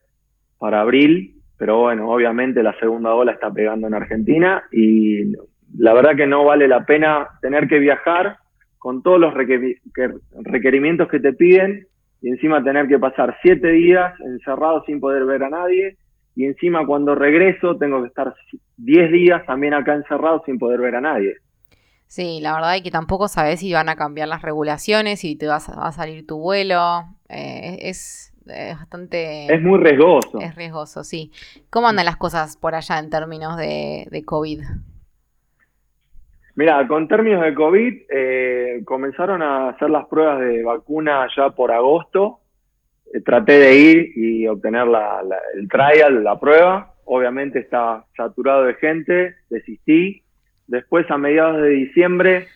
[0.57, 5.33] para abril, pero bueno, obviamente la segunda ola está pegando en Argentina y
[5.77, 8.37] la verdad que no vale la pena tener que viajar
[8.77, 11.85] con todos los requeri- que- requerimientos que te piden
[12.21, 15.97] y encima tener que pasar siete días encerrado sin poder ver a nadie
[16.35, 18.33] y encima cuando regreso tengo que estar
[18.77, 21.35] 10 días también acá encerrado sin poder ver a nadie.
[22.13, 25.47] Sí, la verdad es que tampoco sabes si van a cambiar las regulaciones, si te
[25.47, 27.05] vas a, va a salir tu vuelo.
[27.27, 29.51] Eh, es, es bastante...
[29.51, 30.39] Es muy riesgoso.
[30.39, 31.31] es riesgoso, sí.
[31.71, 34.61] ¿Cómo andan las cosas por allá en términos de, de COVID?
[36.53, 41.71] Mira, con términos de COVID, eh, comenzaron a hacer las pruebas de vacuna ya por
[41.71, 42.41] agosto.
[43.11, 44.87] Eh, traté de ir y obtener
[45.55, 46.93] el trial, la prueba.
[47.05, 50.22] Obviamente está saturado de gente, desistí.
[50.67, 52.47] Después, a mediados de diciembre,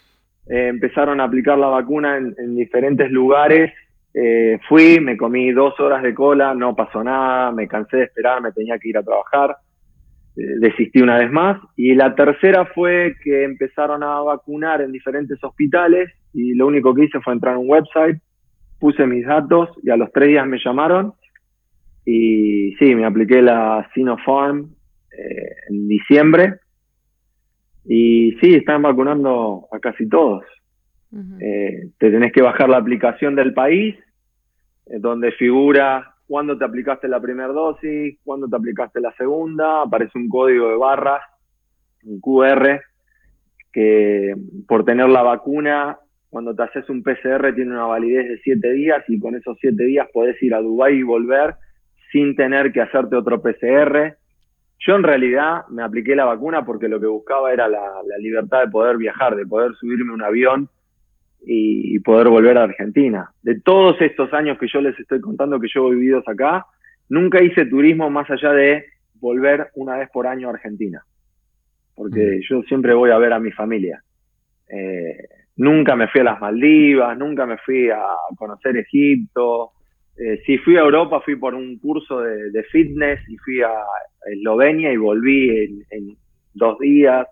[0.47, 3.73] eh, empezaron a aplicar la vacuna en, diferentes lugares.
[4.67, 8.51] fui, me comí dos horas de cola, no pasó nada, me cansé de esperar, me
[8.51, 9.57] tenía que ir a trabajar
[10.37, 11.59] desistí una vez más.
[11.75, 17.05] Y la tercera fue que empezaron a vacunar en diferentes hospitales y lo único que
[17.05, 18.19] hice fue entrar a un website,
[18.79, 21.13] puse mis datos y a los tres días me llamaron.
[22.05, 24.69] Y sí, me apliqué la Sinopharm
[25.11, 26.59] eh, en diciembre.
[27.87, 30.43] Y sí, están vacunando a casi todos.
[31.39, 33.95] Eh, te tenés que bajar la aplicación del país,
[34.87, 40.17] eh, donde figura cuándo te aplicaste la primera dosis, cuándo te aplicaste la segunda, aparece
[40.17, 41.21] un código de barras,
[42.03, 42.81] un QR,
[43.71, 44.35] que
[44.67, 45.97] por tener la vacuna,
[46.29, 49.85] cuando te haces un PCR tiene una validez de siete días y con esos siete
[49.85, 51.55] días podés ir a Dubái y volver
[52.11, 54.17] sin tener que hacerte otro PCR.
[54.79, 58.61] Yo en realidad me apliqué la vacuna porque lo que buscaba era la, la libertad
[58.61, 60.69] de poder viajar, de poder subirme a un avión
[61.45, 63.31] y, poder volver a Argentina.
[63.41, 66.65] De todos estos años que yo les estoy contando que yo he vivido acá,
[67.09, 68.85] nunca hice turismo más allá de
[69.15, 71.03] volver una vez por año a Argentina,
[71.95, 72.41] porque mm.
[72.49, 74.01] yo siempre voy a ver a mi familia.
[74.69, 75.17] Eh,
[75.57, 78.03] nunca me fui a las Maldivas, nunca me fui a
[78.37, 79.71] conocer Egipto.
[80.17, 83.71] Eh, si fui a Europa, fui por un curso de, fitness y fui a
[84.25, 86.17] Eslovenia y volví en, en,
[86.53, 87.27] dos días.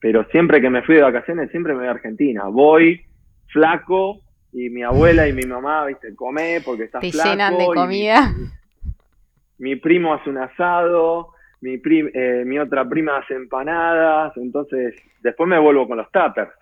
[0.00, 2.44] Pero siempre que me fui de vacaciones, siempre me voy a Argentina.
[2.44, 3.00] Voy,
[3.48, 4.20] flaco
[4.52, 7.30] y mi abuela y mi mamá, viste, come porque estás Te flaco.
[7.30, 8.34] llenan de comida.
[9.58, 11.30] Mi, primo hace un asado,
[11.62, 16.52] mi, eh, mi otra prima hace empanadas, entonces después me vuelvo con los tuppers.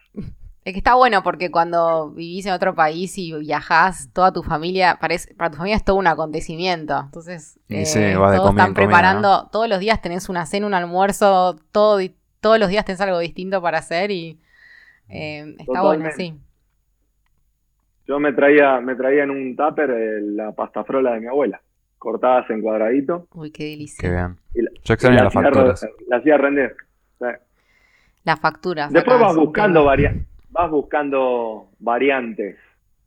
[0.64, 4.96] Es que está bueno porque cuando vivís en otro país y viajás, toda tu familia,
[4.98, 6.98] parece, para tu familia es todo un acontecimiento.
[7.04, 11.98] Entonces, eh, todos están preparando, todos los días tenés una cena, un almuerzo, todo,
[12.40, 14.40] todos los días tenés algo distinto para hacer y
[15.10, 16.34] eh, está bueno, sí.
[18.06, 21.60] Yo me traía, me traía en un tupper eh, la pasta frola de mi abuela,
[21.98, 23.28] cortadas en cuadradito.
[23.34, 24.00] Uy, qué delicia.
[24.00, 24.38] Qué bien.
[24.82, 25.86] Yo extraño las facturas.
[26.08, 26.74] La hacía render.
[28.24, 28.90] Las facturas.
[28.90, 29.84] Después vas buscando,
[30.54, 32.56] vas buscando variantes.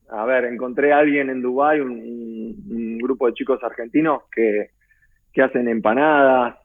[0.09, 4.71] A ver, encontré a alguien en Dubái, un, grupo de chicos argentinos que,
[5.31, 6.57] que hacen empanadas,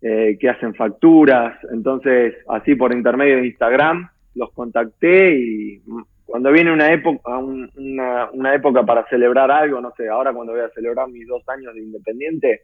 [0.00, 1.58] eh, que hacen facturas.
[1.72, 5.82] Entonces, así por intermedio de Instagram, los contacté y
[6.24, 10.70] cuando viene una época, una, época para celebrar algo, no sé, ahora cuando voy a
[10.70, 12.62] celebrar mis dos años de independiente,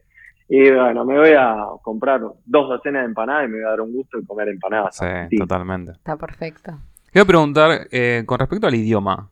[0.49, 3.81] y bueno, me voy a comprar dos docenas de empanadas y me voy a dar
[3.81, 4.97] un gusto de comer empanadas.
[5.29, 5.91] Sí, totalmente.
[5.91, 6.71] Está perfecto.
[7.17, 9.31] Quiero preguntar, eh, con respecto al idioma,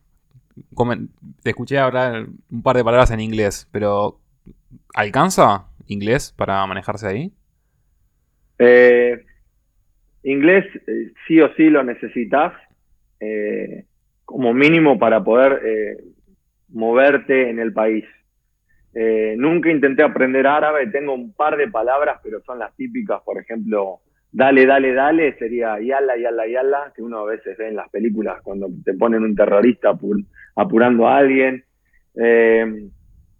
[1.44, 4.18] te escuché hablar un par de palabras en inglés, pero
[4.92, 7.32] ¿alcanza inglés para manejarse ahí?
[8.58, 9.24] Eh,
[10.24, 12.54] inglés eh, sí o sí lo necesitas.
[13.20, 13.84] Eh,
[14.24, 16.02] como mínimo para poder
[16.70, 18.04] moverte en el país.
[19.36, 24.00] Nunca intenté aprender árabe, tengo un par de palabras, pero son las típicas, por ejemplo,
[24.36, 28.42] dale, dale, dale, sería yala, yala, yala, que uno a veces ve en las películas
[28.42, 29.98] cuando te ponen un terrorista
[30.54, 31.64] apurando a alguien,
[32.14, 32.90] eh,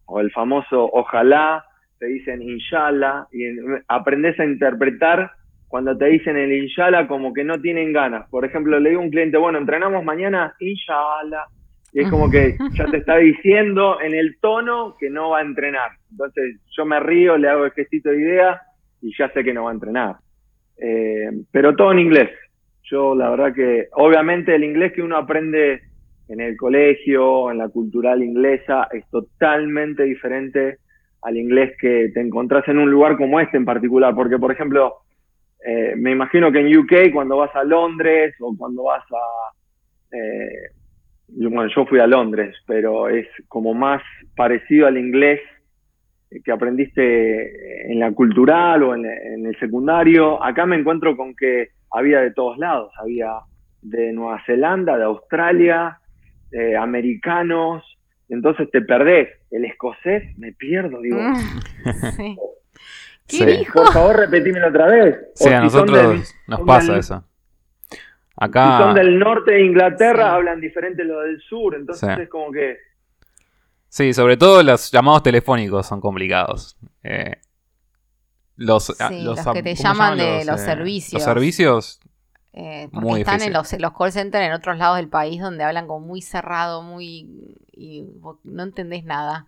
[0.07, 1.67] o el famoso ojalá,
[1.99, 3.45] te dicen inshallah, y
[3.89, 5.33] aprendes a interpretar
[5.69, 8.27] cuando te dicen el inshallah como que no tienen ganas.
[8.31, 11.45] Por ejemplo, le digo a un cliente, bueno, entrenamos mañana, inshallah.
[11.93, 15.43] Y es como que ya te está diciendo en el tono que no va a
[15.43, 15.91] entrenar.
[16.11, 18.63] Entonces yo me río, le hago el gestito de idea
[19.03, 20.17] y ya sé que no va a entrenar.
[20.79, 22.31] Eh, pero todo en inglés.
[22.85, 25.81] Yo la verdad que, obviamente el inglés que uno aprende
[26.29, 30.79] en el colegio, en la cultural inglesa, es totalmente diferente
[31.23, 34.15] al inglés que te encontrás en un lugar como este en particular.
[34.15, 34.95] Porque, por ejemplo,
[35.67, 40.17] eh, me imagino que en UK cuando vas a Londres o cuando vas a...
[40.17, 40.71] Eh,
[41.29, 44.01] bueno, yo fui a Londres, pero es como más
[44.37, 45.41] parecido al inglés
[46.45, 50.43] que aprendiste en la cultural o en, el secundario.
[50.43, 53.33] Acá me encuentro con que había de todos lados, había
[53.83, 55.99] de Nueva Zelanda, de Australia,
[56.51, 57.85] eh, americanos,
[58.29, 59.29] entonces te perdés.
[59.51, 61.19] El escocés, me pierdo, digo.
[63.27, 63.67] sí.
[63.73, 65.19] Por favor, repetímelo otra vez.
[65.35, 67.25] Sí, a nosotros nos pasa eso.
[68.37, 68.77] Acá...
[68.79, 72.77] Si son del norte de Inglaterra, hablan diferente lo del sur, entonces es como que...
[73.97, 76.77] Sí, sobre todo los llamados telefónicos son complicados.
[77.03, 77.41] Eh,
[78.57, 81.15] los, los, que te llaman de los, eh, servicios.
[81.15, 82.01] Los servicios
[82.53, 85.87] Eh, porque están en los, los call centers en otros lados del país donde hablan
[85.87, 87.57] como muy cerrado, muy...
[87.73, 88.05] y
[88.45, 89.47] no entendés nada.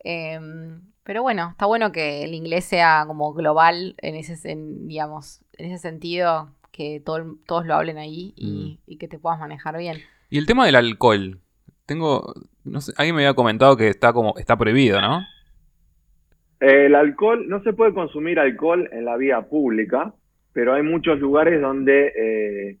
[0.00, 5.72] Em, pero bueno, está bueno que el inglés sea como global en ese, digamos, en
[5.72, 8.90] ese sentido, que todos lo hablen ahí y, mm.
[8.92, 10.02] y, que te puedas manejar bien.
[10.28, 11.40] Y el tema del alcohol.
[11.86, 15.22] Tengo, no sé, alguien me había comentado que está como, está prohibido, ¿no?
[16.60, 20.12] El alcohol, no se puede consumir alcohol en la vía pública,
[20.52, 22.76] pero hay muchos lugares donde eh,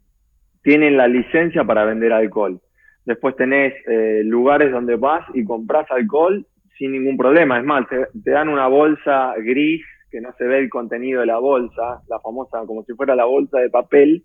[0.62, 2.60] tienen la licencia para vender alcohol.
[3.04, 6.44] Después tenés eh, lugares donde vas y compras alcohol
[6.78, 7.58] sin ningún problema.
[7.58, 11.38] Es más, te, dan una bolsa gris que no se ve el contenido de la
[11.38, 14.24] bolsa, la famosa, como si fuera la bolsa de papel,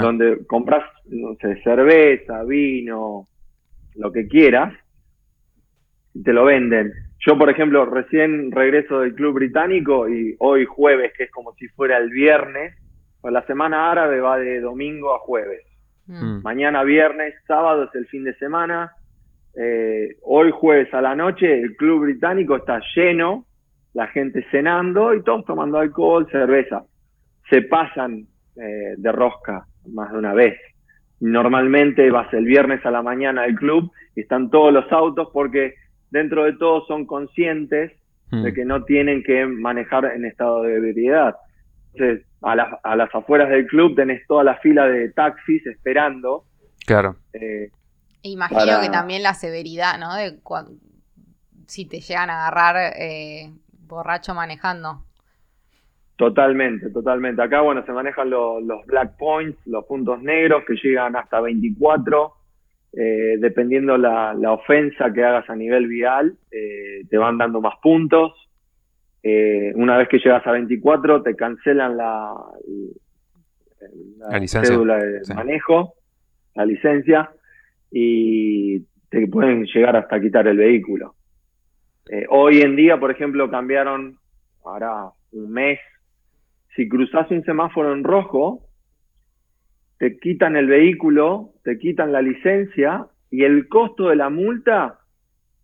[0.00, 3.26] donde compras, no sé, cerveza, vino,
[3.94, 4.74] lo que quieras,
[6.14, 6.92] y te lo venden.
[7.26, 11.68] Yo, por ejemplo, recién regreso del club británico y hoy jueves, que es como si
[11.68, 12.76] fuera el viernes,
[13.20, 15.62] pues la semana árabe va de domingo a jueves.
[16.06, 16.42] Mm.
[16.42, 18.92] Mañana viernes, sábado es el fin de semana.
[19.56, 23.46] Eh, hoy jueves a la noche el club británico está lleno,
[23.94, 26.84] la gente cenando y todos tomando alcohol, cerveza.
[27.48, 28.26] Se pasan
[28.56, 30.58] eh, de rosca más de una vez.
[31.26, 35.72] Normalmente vas el viernes a la mañana al club y están todos los autos porque
[36.10, 37.92] dentro de todo son conscientes
[38.30, 38.54] de hmm.
[38.54, 41.34] que no tienen que manejar en estado de ebriedad.
[41.94, 42.54] Entonces, a,
[42.94, 46.44] las afueras del club tenés toda la fila de taxis esperando.
[46.84, 47.16] Claro.
[47.32, 47.70] Eh,
[48.20, 50.14] Imagino que también la severidad, ¿no?
[50.14, 50.38] De
[51.66, 55.06] si te llegan a agarrar eh, borracho manejando.
[56.16, 57.42] Totalmente, totalmente.
[57.42, 62.32] Acá, bueno, se manejan los black points, los puntos negros que llegan hasta 24.
[62.96, 67.74] Eh, dependiendo la, la, ofensa que hagas a nivel vial, eh, te van dando más
[67.82, 68.32] puntos.
[69.24, 72.34] Eh, una vez que llegas a 24, te cancelan la,
[74.18, 75.94] la, cédula de manejo,
[76.54, 77.30] la licencia,
[77.90, 81.16] y te pueden llegar hasta quitar el vehículo.
[82.28, 84.18] hoy en día, por ejemplo, cambiaron,
[84.64, 85.80] ahora un mes,
[86.74, 88.62] si cruzas un semáforo en rojo,
[89.98, 94.98] te quitan el vehículo, te quitan la licencia y el costo de la multa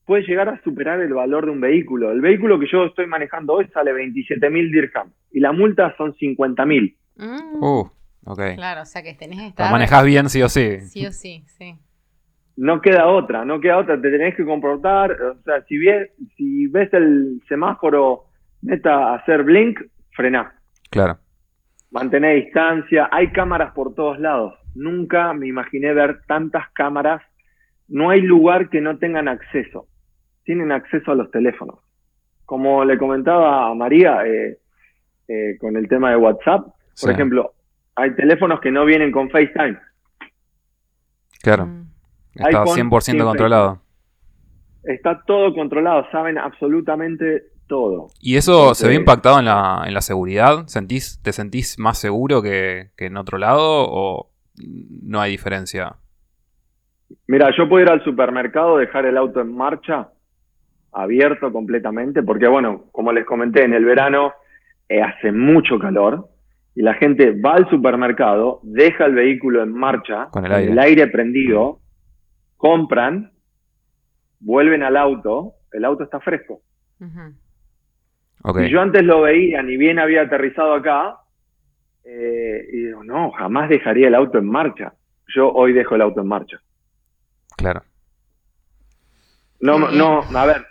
[0.07, 2.11] puede llegar a superar el valor de un vehículo.
[2.11, 6.15] El vehículo que yo estoy manejando hoy sale 27 mil dirham y la multa son
[6.15, 6.97] 50 mil.
[7.17, 7.63] Mm.
[7.63, 7.91] Uh,
[8.57, 9.71] claro, o sea que tenés que estar...
[9.71, 10.81] manejas bien sí o sí.
[10.81, 11.75] Sí o sí, sí.
[12.57, 16.67] No queda otra, no queda otra, te tenés que comportar, o sea, si, ves, si
[16.67, 18.25] ves el semáforo
[18.63, 20.60] neta hacer blink, frená.
[20.91, 21.19] Claro.
[21.91, 24.55] Mantener distancia, hay cámaras por todos lados.
[24.75, 27.23] Nunca me imaginé ver tantas cámaras.
[27.89, 29.87] No hay lugar que no tengan acceso.
[30.45, 31.81] Tienen acceso a los teléfonos.
[32.45, 34.59] Como le comentaba a María eh,
[35.29, 36.67] eh, con el tema de WhatsApp,
[37.01, 37.55] por ejemplo,
[37.95, 39.79] hay teléfonos que no vienen con FaceTime.
[41.43, 41.67] Claro.
[41.67, 41.91] Mm.
[42.35, 43.83] Está 100% controlado.
[44.85, 48.09] Está todo controlado, saben absolutamente todo.
[48.21, 50.67] ¿Y eso se ve impactado en la, en la seguridad?
[50.67, 54.31] ¿Sentís, ¿Te sentís más seguro que, en otro lado o
[55.03, 55.95] no hay diferencia?
[57.29, 60.09] Mira, yo puedo ir al supermercado, dejar el auto en marcha,
[60.93, 64.33] abierto completamente, porque bueno, como les comenté, en el verano
[64.89, 66.29] eh, hace mucho calor
[66.75, 70.79] y la gente va al supermercado, deja el vehículo en marcha, con el aire, el
[70.81, 71.79] aire prendido,
[72.57, 73.31] compran,
[74.41, 76.63] vuelven al auto, el auto está fresco.
[78.43, 81.19] Y yo antes lo veía, ni bien había aterrizado acá,
[82.05, 84.95] eh, y digo, no, jamás dejaría el auto en marcha.
[85.35, 86.61] Yo hoy dejo el auto en marcha.
[87.57, 87.83] Claro.
[89.61, 90.67] No, no, a ver,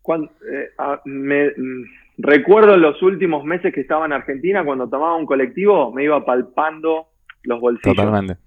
[0.00, 0.70] cuando, eh,
[1.04, 1.84] me, mm,
[2.18, 7.08] recuerdo los últimos meses que estaba en Argentina, cuando tomaba un colectivo, me iba palpando
[7.42, 7.96] los bolsillos.
[7.96, 8.38] Totalmente.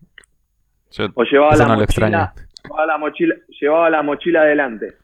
[1.13, 4.95] o llevaba la, mochila, llevaba la mochila, llevaba la mochila adelante.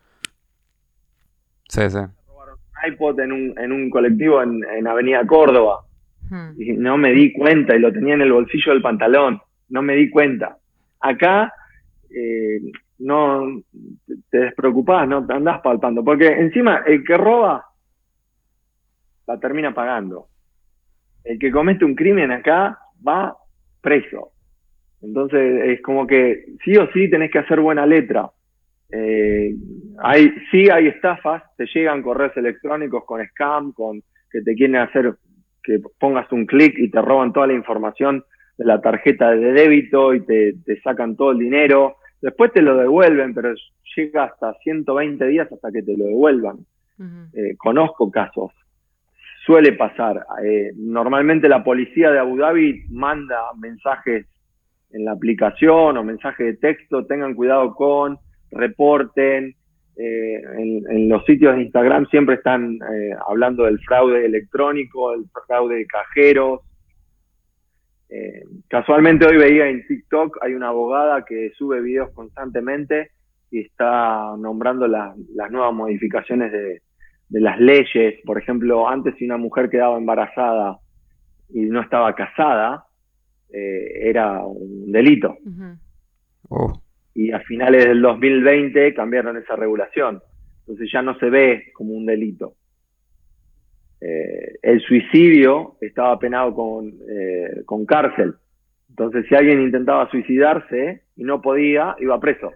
[1.68, 2.00] Sí, sí
[2.88, 5.82] iPod en un, en un colectivo en, Avenida Córdoba.
[6.30, 6.52] Hmm.
[6.58, 9.42] Y no me di cuenta y lo tenía en el bolsillo del pantalón.
[9.70, 10.58] No me di cuenta.
[11.00, 11.54] Acá
[12.10, 12.60] eh,
[13.00, 13.62] no
[14.30, 16.04] te despreocupás, no te andás palpando.
[16.04, 17.66] Porque encima el que roba
[19.28, 20.28] la termina pagando.
[21.24, 23.36] El que comete un crimen acá va
[23.82, 24.32] preso.
[25.02, 28.30] Entonces es como que sí o sí tenés que hacer buena letra.
[28.96, 29.56] Eh,
[30.04, 35.16] hay, sí hay estafas, te llegan correos electrónicos con scam, con que te quieren hacer
[35.64, 38.24] que pongas un clic y te roban toda la información
[38.58, 41.96] de la tarjeta de débito y te, sacan todo el dinero.
[42.22, 43.54] Después te lo devuelven, pero
[43.96, 46.58] llega hasta 120 días hasta que te lo devuelvan.
[47.34, 48.52] Eh, conozco casos.
[49.46, 50.26] suele pasar.
[50.44, 54.28] Eh, normalmente la policía de Abu Dhabi manda mensajes
[54.92, 58.20] en la aplicación o mensajes de texto, tengan cuidado con,
[58.56, 59.56] reporten.
[59.96, 65.76] Eh, en, los sitios de Instagram siempre están eh, hablando del fraude electrónico, el fraude
[65.78, 66.62] de cajeros.
[68.68, 73.10] casualmente hoy veía en TikTok, hay una abogada que sube videos constantemente
[73.50, 76.82] y está nombrando las nuevas modificaciones de,
[77.30, 78.16] de las leyes.
[78.26, 80.78] Por ejemplo, antes si una mujer quedaba embarazada
[81.50, 82.86] y no estaba casada,
[83.52, 85.36] eh, era un delito.
[86.50, 86.83] Oh.
[87.16, 90.22] Y a finales del 2020 cambiaron esa regulación.
[90.62, 92.56] Entonces ya no se ve como un delito.
[94.02, 98.36] Eh, el suicidio estaba penado con, eh, con cárcel.
[98.90, 102.52] Entonces si alguien intentaba suicidarse y no podía, iba preso.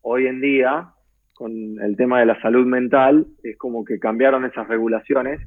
[0.00, 0.92] Hoy en día
[1.42, 5.40] con el tema de la salud mental, es como que cambiaron esas regulaciones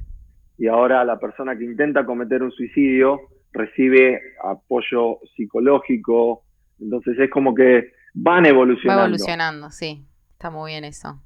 [0.58, 3.20] y ahora la persona que intenta cometer un suicidio
[3.52, 6.42] recibe apoyo psicológico,
[6.80, 9.00] entonces es como que van evolucionando.
[9.00, 11.20] Va evolucionando, sí, está muy bien eso.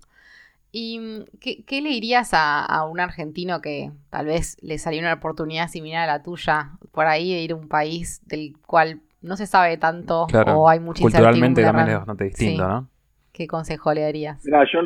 [0.72, 5.68] ¿Y mm, qué, le dirías a, un argentino que tal vez le salió una oportunidad
[5.68, 9.47] similar a la tuya, por ahí de ir a un país del cual no se
[9.47, 12.88] sabe tanto o hay mucha Culturalmente también es bastante distinto, ¿no?
[13.32, 14.45] ¿Qué consejo le darías?
[14.45, 14.80] Mira, yo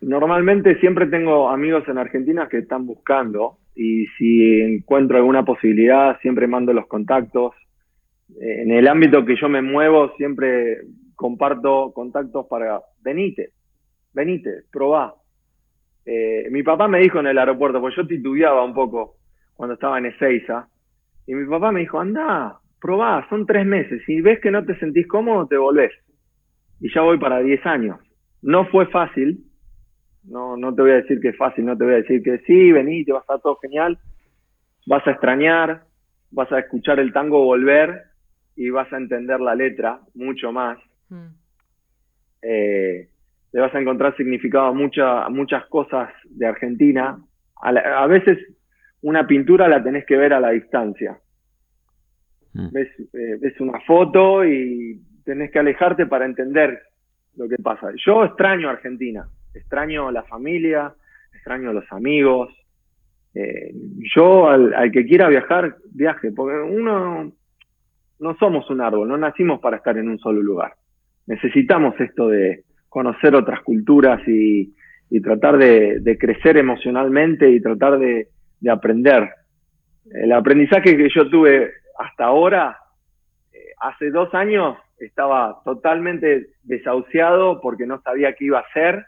[0.00, 6.46] normalmente siempre tengo amigos en Argentina que están buscando y si encuentro alguna posibilidad siempre
[6.46, 7.54] mando los contactos.
[8.40, 10.80] En el ámbito que yo me muevo siempre
[11.16, 13.50] comparto contactos para venite,
[14.12, 15.14] venite, probá.
[16.04, 19.16] Eh, mi papá me dijo en el aeropuerto, pues yo titubeaba un poco
[19.54, 20.68] cuando estaba en Ezeiza,
[21.26, 24.78] y mi papá me dijo, anda, probá, son tres meses, si ves que no te
[24.78, 25.92] sentís cómodo, te volvés
[26.80, 27.98] y ya voy para 10 años.
[28.42, 29.44] No fue fácil,
[30.24, 32.38] no, no te voy a decir que es fácil, no te voy a decir que
[32.40, 33.98] sí, vení, te va a estar todo genial,
[34.86, 35.84] vas a extrañar,
[36.30, 38.02] vas a escuchar el tango volver
[38.56, 40.78] y vas a entender la letra mucho más.
[41.08, 41.26] Mm.
[42.42, 43.08] Eh,
[43.50, 47.18] te vas a encontrar significado a, muchas cosas de Argentina.
[47.62, 48.38] A, veces
[49.02, 51.18] una pintura la tenés que ver a la distancia.
[52.52, 52.72] Mm.
[52.72, 56.80] Ves, eh, ves una foto y tenés que alejarte para entender
[57.36, 57.88] lo que pasa.
[58.04, 60.94] Yo extraño Argentina, extraño la familia,
[61.34, 62.54] extraño los amigos.
[63.34, 63.72] Eh,
[64.14, 67.32] yo al, que quiera viajar, viaje, porque uno
[68.18, 70.74] no somos un árbol, no nacimos para estar en un solo lugar.
[71.26, 74.72] Necesitamos esto de conocer otras culturas y,
[75.22, 78.28] tratar de, crecer emocionalmente y tratar de
[78.70, 79.28] aprender.
[80.12, 82.78] El aprendizaje que yo tuve hasta ahora,
[83.52, 89.04] eh, hace dos años, estaba totalmente desahuciado porque no sabía qué iba a hacer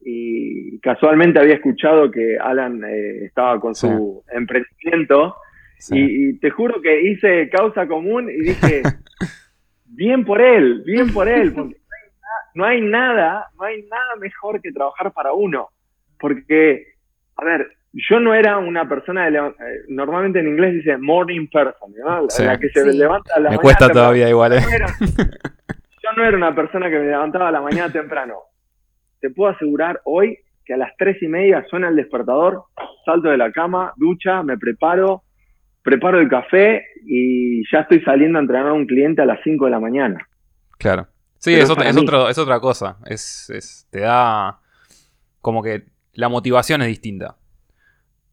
[0.00, 5.34] y casualmente había escuchado que Alan eh, estaba con su emprendimiento
[5.90, 8.82] y, te juro que hice causa común y dije,
[9.84, 11.76] bien por él, bien por él, porque
[12.54, 15.68] no hay nada, no hay nada mejor que trabajar para uno,
[16.18, 16.84] porque,
[17.36, 19.52] a ver, yo no era una persona, de, eh,
[19.88, 21.92] normalmente en inglés dice morning person,
[22.44, 24.60] la que se levanta a la me cuesta todavía igual, ¿eh?
[24.60, 28.40] yo no era una persona que me levantaba a la mañana temprano.
[29.20, 32.64] Te puedo asegurar hoy que a las tres y media suena el despertador,
[33.04, 35.23] salto de la cama, ducha, me preparo,
[35.84, 39.66] preparo el café y ya estoy saliendo a entrenar a un cliente a las 5
[39.66, 40.26] de la mañana.
[40.78, 41.06] Claro.
[41.38, 42.96] Sí, es, otra, es, es, otra cosa.
[43.04, 44.60] Es, te da
[45.42, 47.36] como que la motivación es distinta.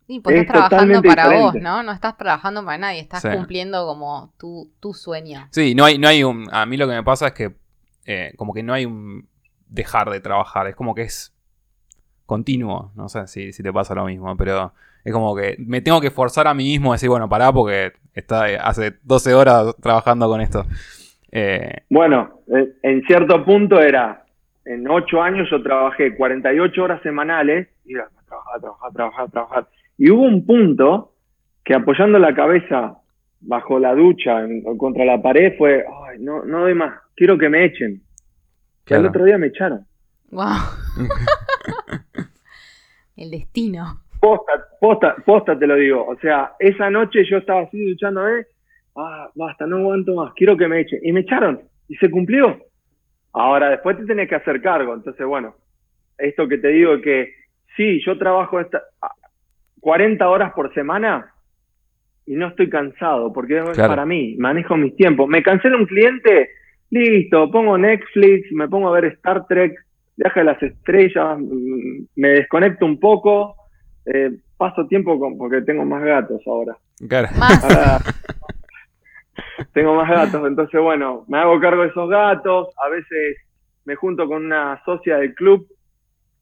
[0.08, 1.84] Sí, porque estás trabajando para vos, ¿no?
[1.84, 5.48] No estás trabajando para nadie, estás cumpliendo como tu, tu, sueño.
[5.52, 6.48] Sí, no hay, no hay un.
[6.52, 7.54] A mí lo que me pasa es que
[8.06, 9.28] eh, como que no hay un
[9.68, 11.34] dejar de trabajar, es como que es
[12.32, 14.72] continuo, no sé si, si te pasa lo mismo, pero
[15.04, 17.92] es como que me tengo que forzar a mí mismo a decir, bueno, pará porque
[18.14, 20.64] está hace 12 horas trabajando con esto.
[21.30, 24.24] Eh, bueno, eh, en cierto punto era,
[24.64, 29.68] en 8 años yo trabajé 48 horas semanales, y a trabajar, trabajar, trabajar, trabajar.
[29.98, 31.12] Y hubo un punto
[31.66, 32.96] que apoyando la cabeza
[33.42, 37.66] bajo la ducha contra la pared fue, ay, no, no doy más, quiero que me
[37.66, 38.02] echen.
[38.86, 39.86] Que el otro día me echaron.
[40.30, 40.46] Wow.
[43.18, 44.02] el destino.
[44.20, 46.06] Posta, posta, posta te lo digo.
[46.06, 48.46] O sea, esa noche yo estaba así duchándome,
[48.96, 51.00] ah, basta, no aguanto más, quiero que me echen.
[51.04, 52.60] Y me echaron, y se cumplió.
[53.34, 54.94] Ahora, después te tenés que hacer cargo.
[54.94, 55.56] Entonces, bueno,
[56.18, 57.34] esto que te digo que
[57.76, 58.84] sí, yo trabajo esta,
[59.80, 61.34] 40 horas por semana
[62.26, 65.28] y no estoy cansado porque es para mí, manejo mis tiempos.
[65.28, 66.52] Me cancelo un cliente,
[66.90, 69.74] listo, pongo Netflix, me pongo a ver Star Trek,
[70.18, 73.56] viaje a las estrellas, mm, me desconecto un poco,
[74.06, 76.78] eh, paso tiempo con, porque tengo más gatos ahora.
[77.08, 77.30] Claro.
[79.74, 83.38] tengo más gatos, entonces bueno, me hago cargo de esos gatos, a veces
[83.86, 85.68] me junto con una socia del club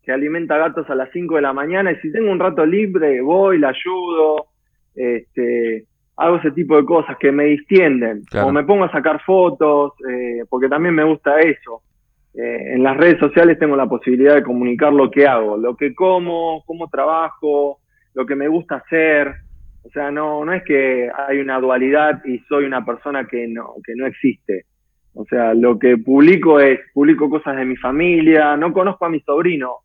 [0.03, 3.21] que alimenta gatos a las 5 de la mañana y si tengo un rato libre
[3.21, 4.47] voy, la ayudo,
[4.95, 5.85] este,
[6.17, 10.43] hago ese tipo de cosas que me distienden o me pongo a sacar fotos, eh,
[10.49, 11.81] porque también me gusta eso.
[12.41, 15.93] Eh, en las redes sociales tengo la posibilidad de comunicar lo que hago, lo que
[15.93, 17.79] como, cómo trabajo,
[18.13, 19.33] lo que me gusta hacer.
[19.83, 23.73] O sea, no, no es que hay una dualidad y soy una persona que no,
[23.83, 24.65] que no existe.
[25.13, 29.19] O sea, lo que publico es, publico cosas de mi familia, no conozco a mi
[29.19, 29.79] sobrino,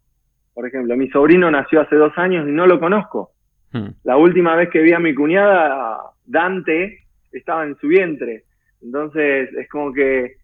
[0.55, 3.32] por ejemplo, mi sobrino nació hace dos años y no lo conozco.
[3.72, 3.88] Hmm.
[4.05, 6.98] La última vez que vi a mi cuñada, Dante,
[7.32, 8.44] estaba en su vientre.
[8.80, 10.36] Entonces es como que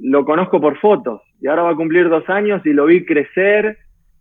[0.00, 3.78] lo conozco por fotos y ahora va a cumplir dos años y lo vi crecer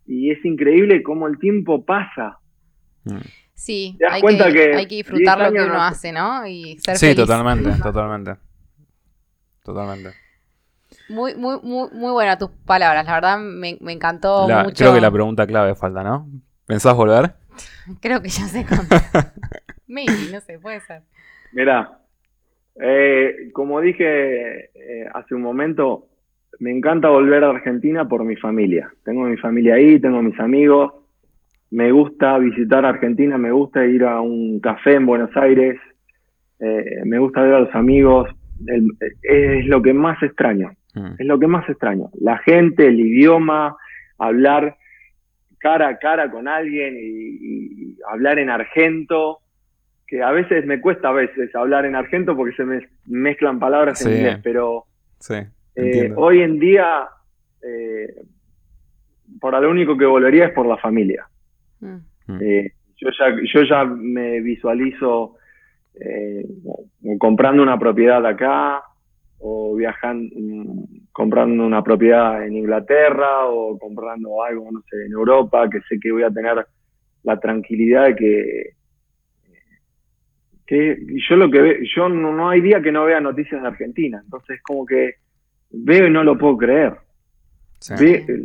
[0.07, 2.39] y es increíble cómo el tiempo pasa.
[3.03, 3.19] Hmm.
[3.53, 6.47] Sí, hay, que, hay que disfrutar lo que uno hace, ¿no?
[6.47, 8.37] Y ser sí, totalmente, totalmente.
[9.63, 10.09] Totalmente.
[11.09, 14.75] Muy, muy, muy, muy buena tus palabras, la verdad me, encantó mucho.
[14.75, 16.27] Creo que la pregunta clave falta, ¿no?
[16.65, 17.35] ¿Pensás volver?
[18.01, 19.01] Creo que ya sé contar.
[19.87, 21.03] Maybe, no sé, puede ser.
[21.51, 21.99] Mira,
[22.81, 26.07] eh, como dije eh, hace un momento,
[26.59, 28.91] me encanta volver a Argentina por mi familia.
[29.03, 30.93] Tengo mi familia ahí, tengo mis amigos.
[31.71, 35.79] Me gusta visitar Argentina, me gusta ir a un café en Buenos Aires.
[36.59, 38.29] Eh, me gusta ver a los amigos.
[39.23, 40.71] es lo que más extraño.
[40.93, 41.13] Mm.
[41.17, 42.09] Es lo que más extraño.
[42.19, 43.77] La gente, el idioma,
[44.17, 44.75] hablar
[45.61, 49.39] cara a cara con alguien y, hablar en argento,
[50.07, 54.05] que a veces me cuesta a veces hablar en argento porque se me mezclan palabras
[54.05, 54.85] en inglés, pero
[55.75, 57.07] eh, hoy en día,
[57.61, 58.13] eh,
[59.39, 61.27] por lo único que volvería es por la familia.
[61.79, 61.97] Mm.
[62.41, 65.37] Eh, yo, ya, yo ya me visualizo
[67.19, 68.81] comprando una propiedad acá,
[69.41, 70.33] o viajando,
[71.11, 76.11] comprando una propiedad en Inglaterra o comprando algo, no sé, en Europa, que sé que
[76.11, 76.65] voy a tener
[77.23, 78.69] la tranquilidad de que,
[80.65, 80.97] que
[81.27, 84.61] yo lo que veo, yo no, hay día que no vea noticias de Argentina, entonces
[84.61, 85.15] como que
[85.71, 86.97] veo y no lo puedo creer.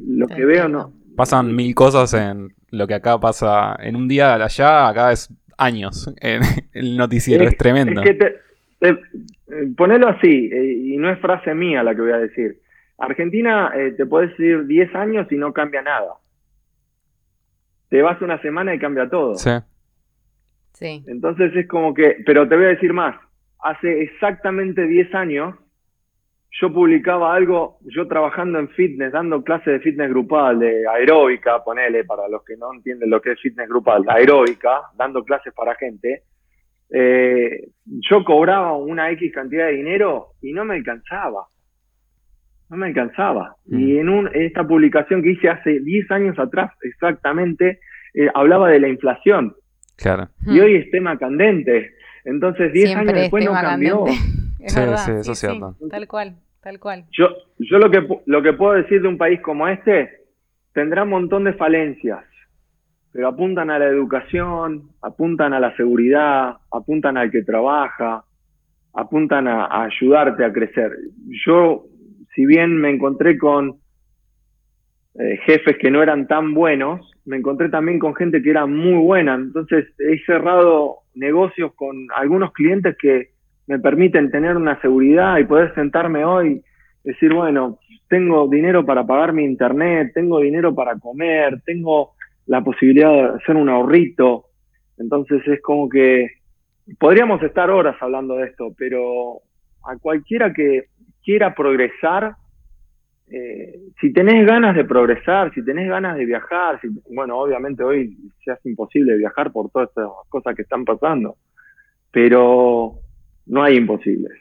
[0.07, 0.93] lo que veo no.
[1.16, 6.12] Pasan mil cosas en lo que acá pasa en un día allá, acá es años.
[6.20, 8.03] En el noticiero es, tremendo.
[8.03, 8.37] Es que
[8.81, 8.97] eh,
[9.77, 12.61] ponelo así, eh, y no es frase mía la que voy a decir.
[12.99, 16.14] Argentina eh, te puedes decir 10 años y no cambia nada.
[17.89, 19.37] Te vas una semana y cambia todo.
[19.37, 19.51] Sí.
[20.72, 21.05] Sí.
[21.07, 23.16] Entonces es como que, pero te voy a decir más,
[23.61, 25.55] hace exactamente 10 años
[26.61, 32.04] yo publicaba algo, yo trabajando en fitness, dando clases de fitness grupal, de aeróbica, ponele,
[32.04, 36.22] para los que no entienden lo que es fitness grupal, aeróbica, dando clases para gente,
[36.90, 41.46] eh, yo cobraba una X cantidad de dinero y no me alcanzaba.
[42.70, 43.57] No me alcanzaba.
[43.66, 43.98] Y mm.
[43.98, 47.80] en un, esta publicación que hice hace 10 años atrás, exactamente,
[48.14, 49.54] eh, hablaba de la inflación.
[49.96, 50.28] Claro.
[50.46, 51.92] Y hoy es tema candente.
[52.24, 54.04] Entonces, 10 años después no cambió.
[54.66, 55.76] sí, sí, eso es cierto.
[55.90, 56.36] tal cual,
[57.12, 60.10] Yo, yo lo, que, lo que puedo decir de un país como este,
[60.72, 62.24] tendrá un montón de falencias
[63.16, 68.26] pero apuntan a la educación, apuntan a la seguridad, apuntan al que trabaja,
[68.92, 70.92] apuntan a, ayudarte a crecer.
[71.46, 71.86] Yo,
[72.34, 73.76] si bien me encontré con
[75.18, 79.02] eh, jefes que no eran tan buenos, me encontré también con gente que era muy
[79.02, 79.36] buena.
[79.36, 83.30] Entonces he cerrado negocios con algunos clientes que
[83.66, 86.62] me permiten tener una seguridad y poder sentarme hoy,
[87.02, 92.12] decir, bueno, tengo dinero para pagar mi internet, tengo dinero para comer, tengo
[92.46, 94.46] la posibilidad de hacer un ahorrito.
[94.98, 96.28] Entonces es como que
[96.98, 99.40] podríamos estar horas hablando de esto, pero
[99.84, 100.86] a cualquiera que
[101.24, 102.36] quiera progresar,
[103.28, 108.16] eh, si tenés ganas de progresar, si tenés ganas de viajar, si, bueno, obviamente hoy
[108.44, 111.36] se hace imposible viajar por todas estas cosas que están pasando,
[112.12, 113.00] pero
[113.47, 114.32] no hay imposibles.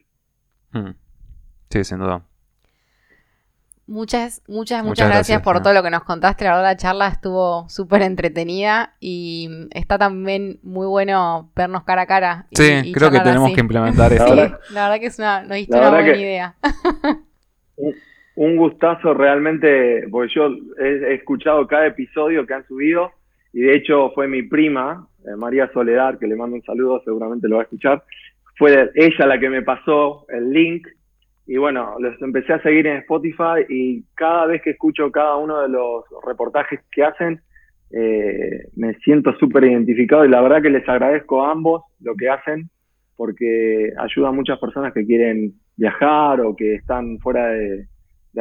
[0.71, 0.91] Hmm.
[1.69, 2.23] Sí, sin duda.
[3.87, 6.43] Muchas, muchas, muchas, gracias, por todo lo que nos contaste.
[6.43, 12.07] La verdad, la charla estuvo súper entretenida y está también muy bueno vernos cara a
[12.07, 12.47] cara.
[12.51, 14.25] sí, creo que tenemos que implementar eso.
[14.25, 16.55] Sí, la verdad que es una, una buena idea.
[18.37, 20.47] Un, gustazo realmente, porque yo
[20.79, 23.11] he, escuchado cada episodio que han subido
[23.53, 27.47] y de hecho fue mi prima, eh, María Soledad, que le mando un saludo, seguramente
[27.47, 28.03] lo va a escuchar.
[28.57, 30.87] Fue ella la que me pasó el link.
[31.47, 35.61] Y bueno, los empecé a seguir en Spotify y cada vez que escucho cada uno
[35.61, 37.41] de los reportajes que hacen,
[37.91, 42.29] eh, me siento súper identificado y la verdad que les agradezco a ambos lo que
[42.29, 42.69] hacen
[43.15, 47.87] porque ayuda a muchas personas que quieren viajar o que están fuera de,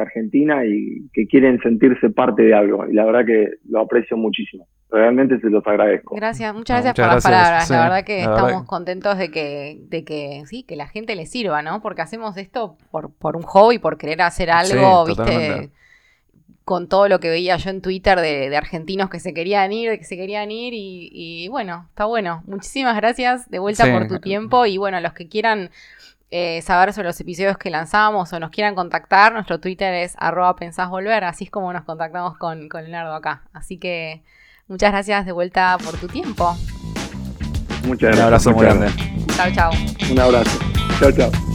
[0.01, 2.87] Argentina y que quieren sentirse parte de algo.
[2.87, 4.67] Y la verdad que lo aprecio muchísimo.
[4.89, 6.15] Realmente se los agradezco.
[6.15, 7.69] Gracias, muchas gracias por las palabras.
[7.69, 11.61] la verdad que estamos contentos de que, de que sí, que la gente le sirva,
[11.61, 11.81] ¿no?
[11.81, 15.71] Porque hacemos esto por, por un hobby, por querer hacer algo, ¿viste?
[16.65, 19.99] con todo lo que veía yo en Twitter de, argentinos que se querían ir, de
[19.99, 22.43] que se querían ir y, bueno, está bueno.
[22.47, 25.69] Muchísimas gracias de vuelta por tu tiempo y bueno, los que quieran
[26.31, 30.55] eh, saber sobre los episodios que lanzamos o nos quieran contactar, nuestro Twitter es arroba
[30.55, 33.43] pensásvolver, así es como nos contactamos con, con Leonardo acá.
[33.53, 34.23] Así que
[34.67, 36.55] muchas gracias de vuelta por tu tiempo.
[37.85, 38.17] Muchas gracias.
[38.17, 38.87] Un abrazo muy grande.
[39.35, 39.71] Chao, chao.
[40.11, 40.59] Un abrazo.
[40.99, 41.54] Chao, chao.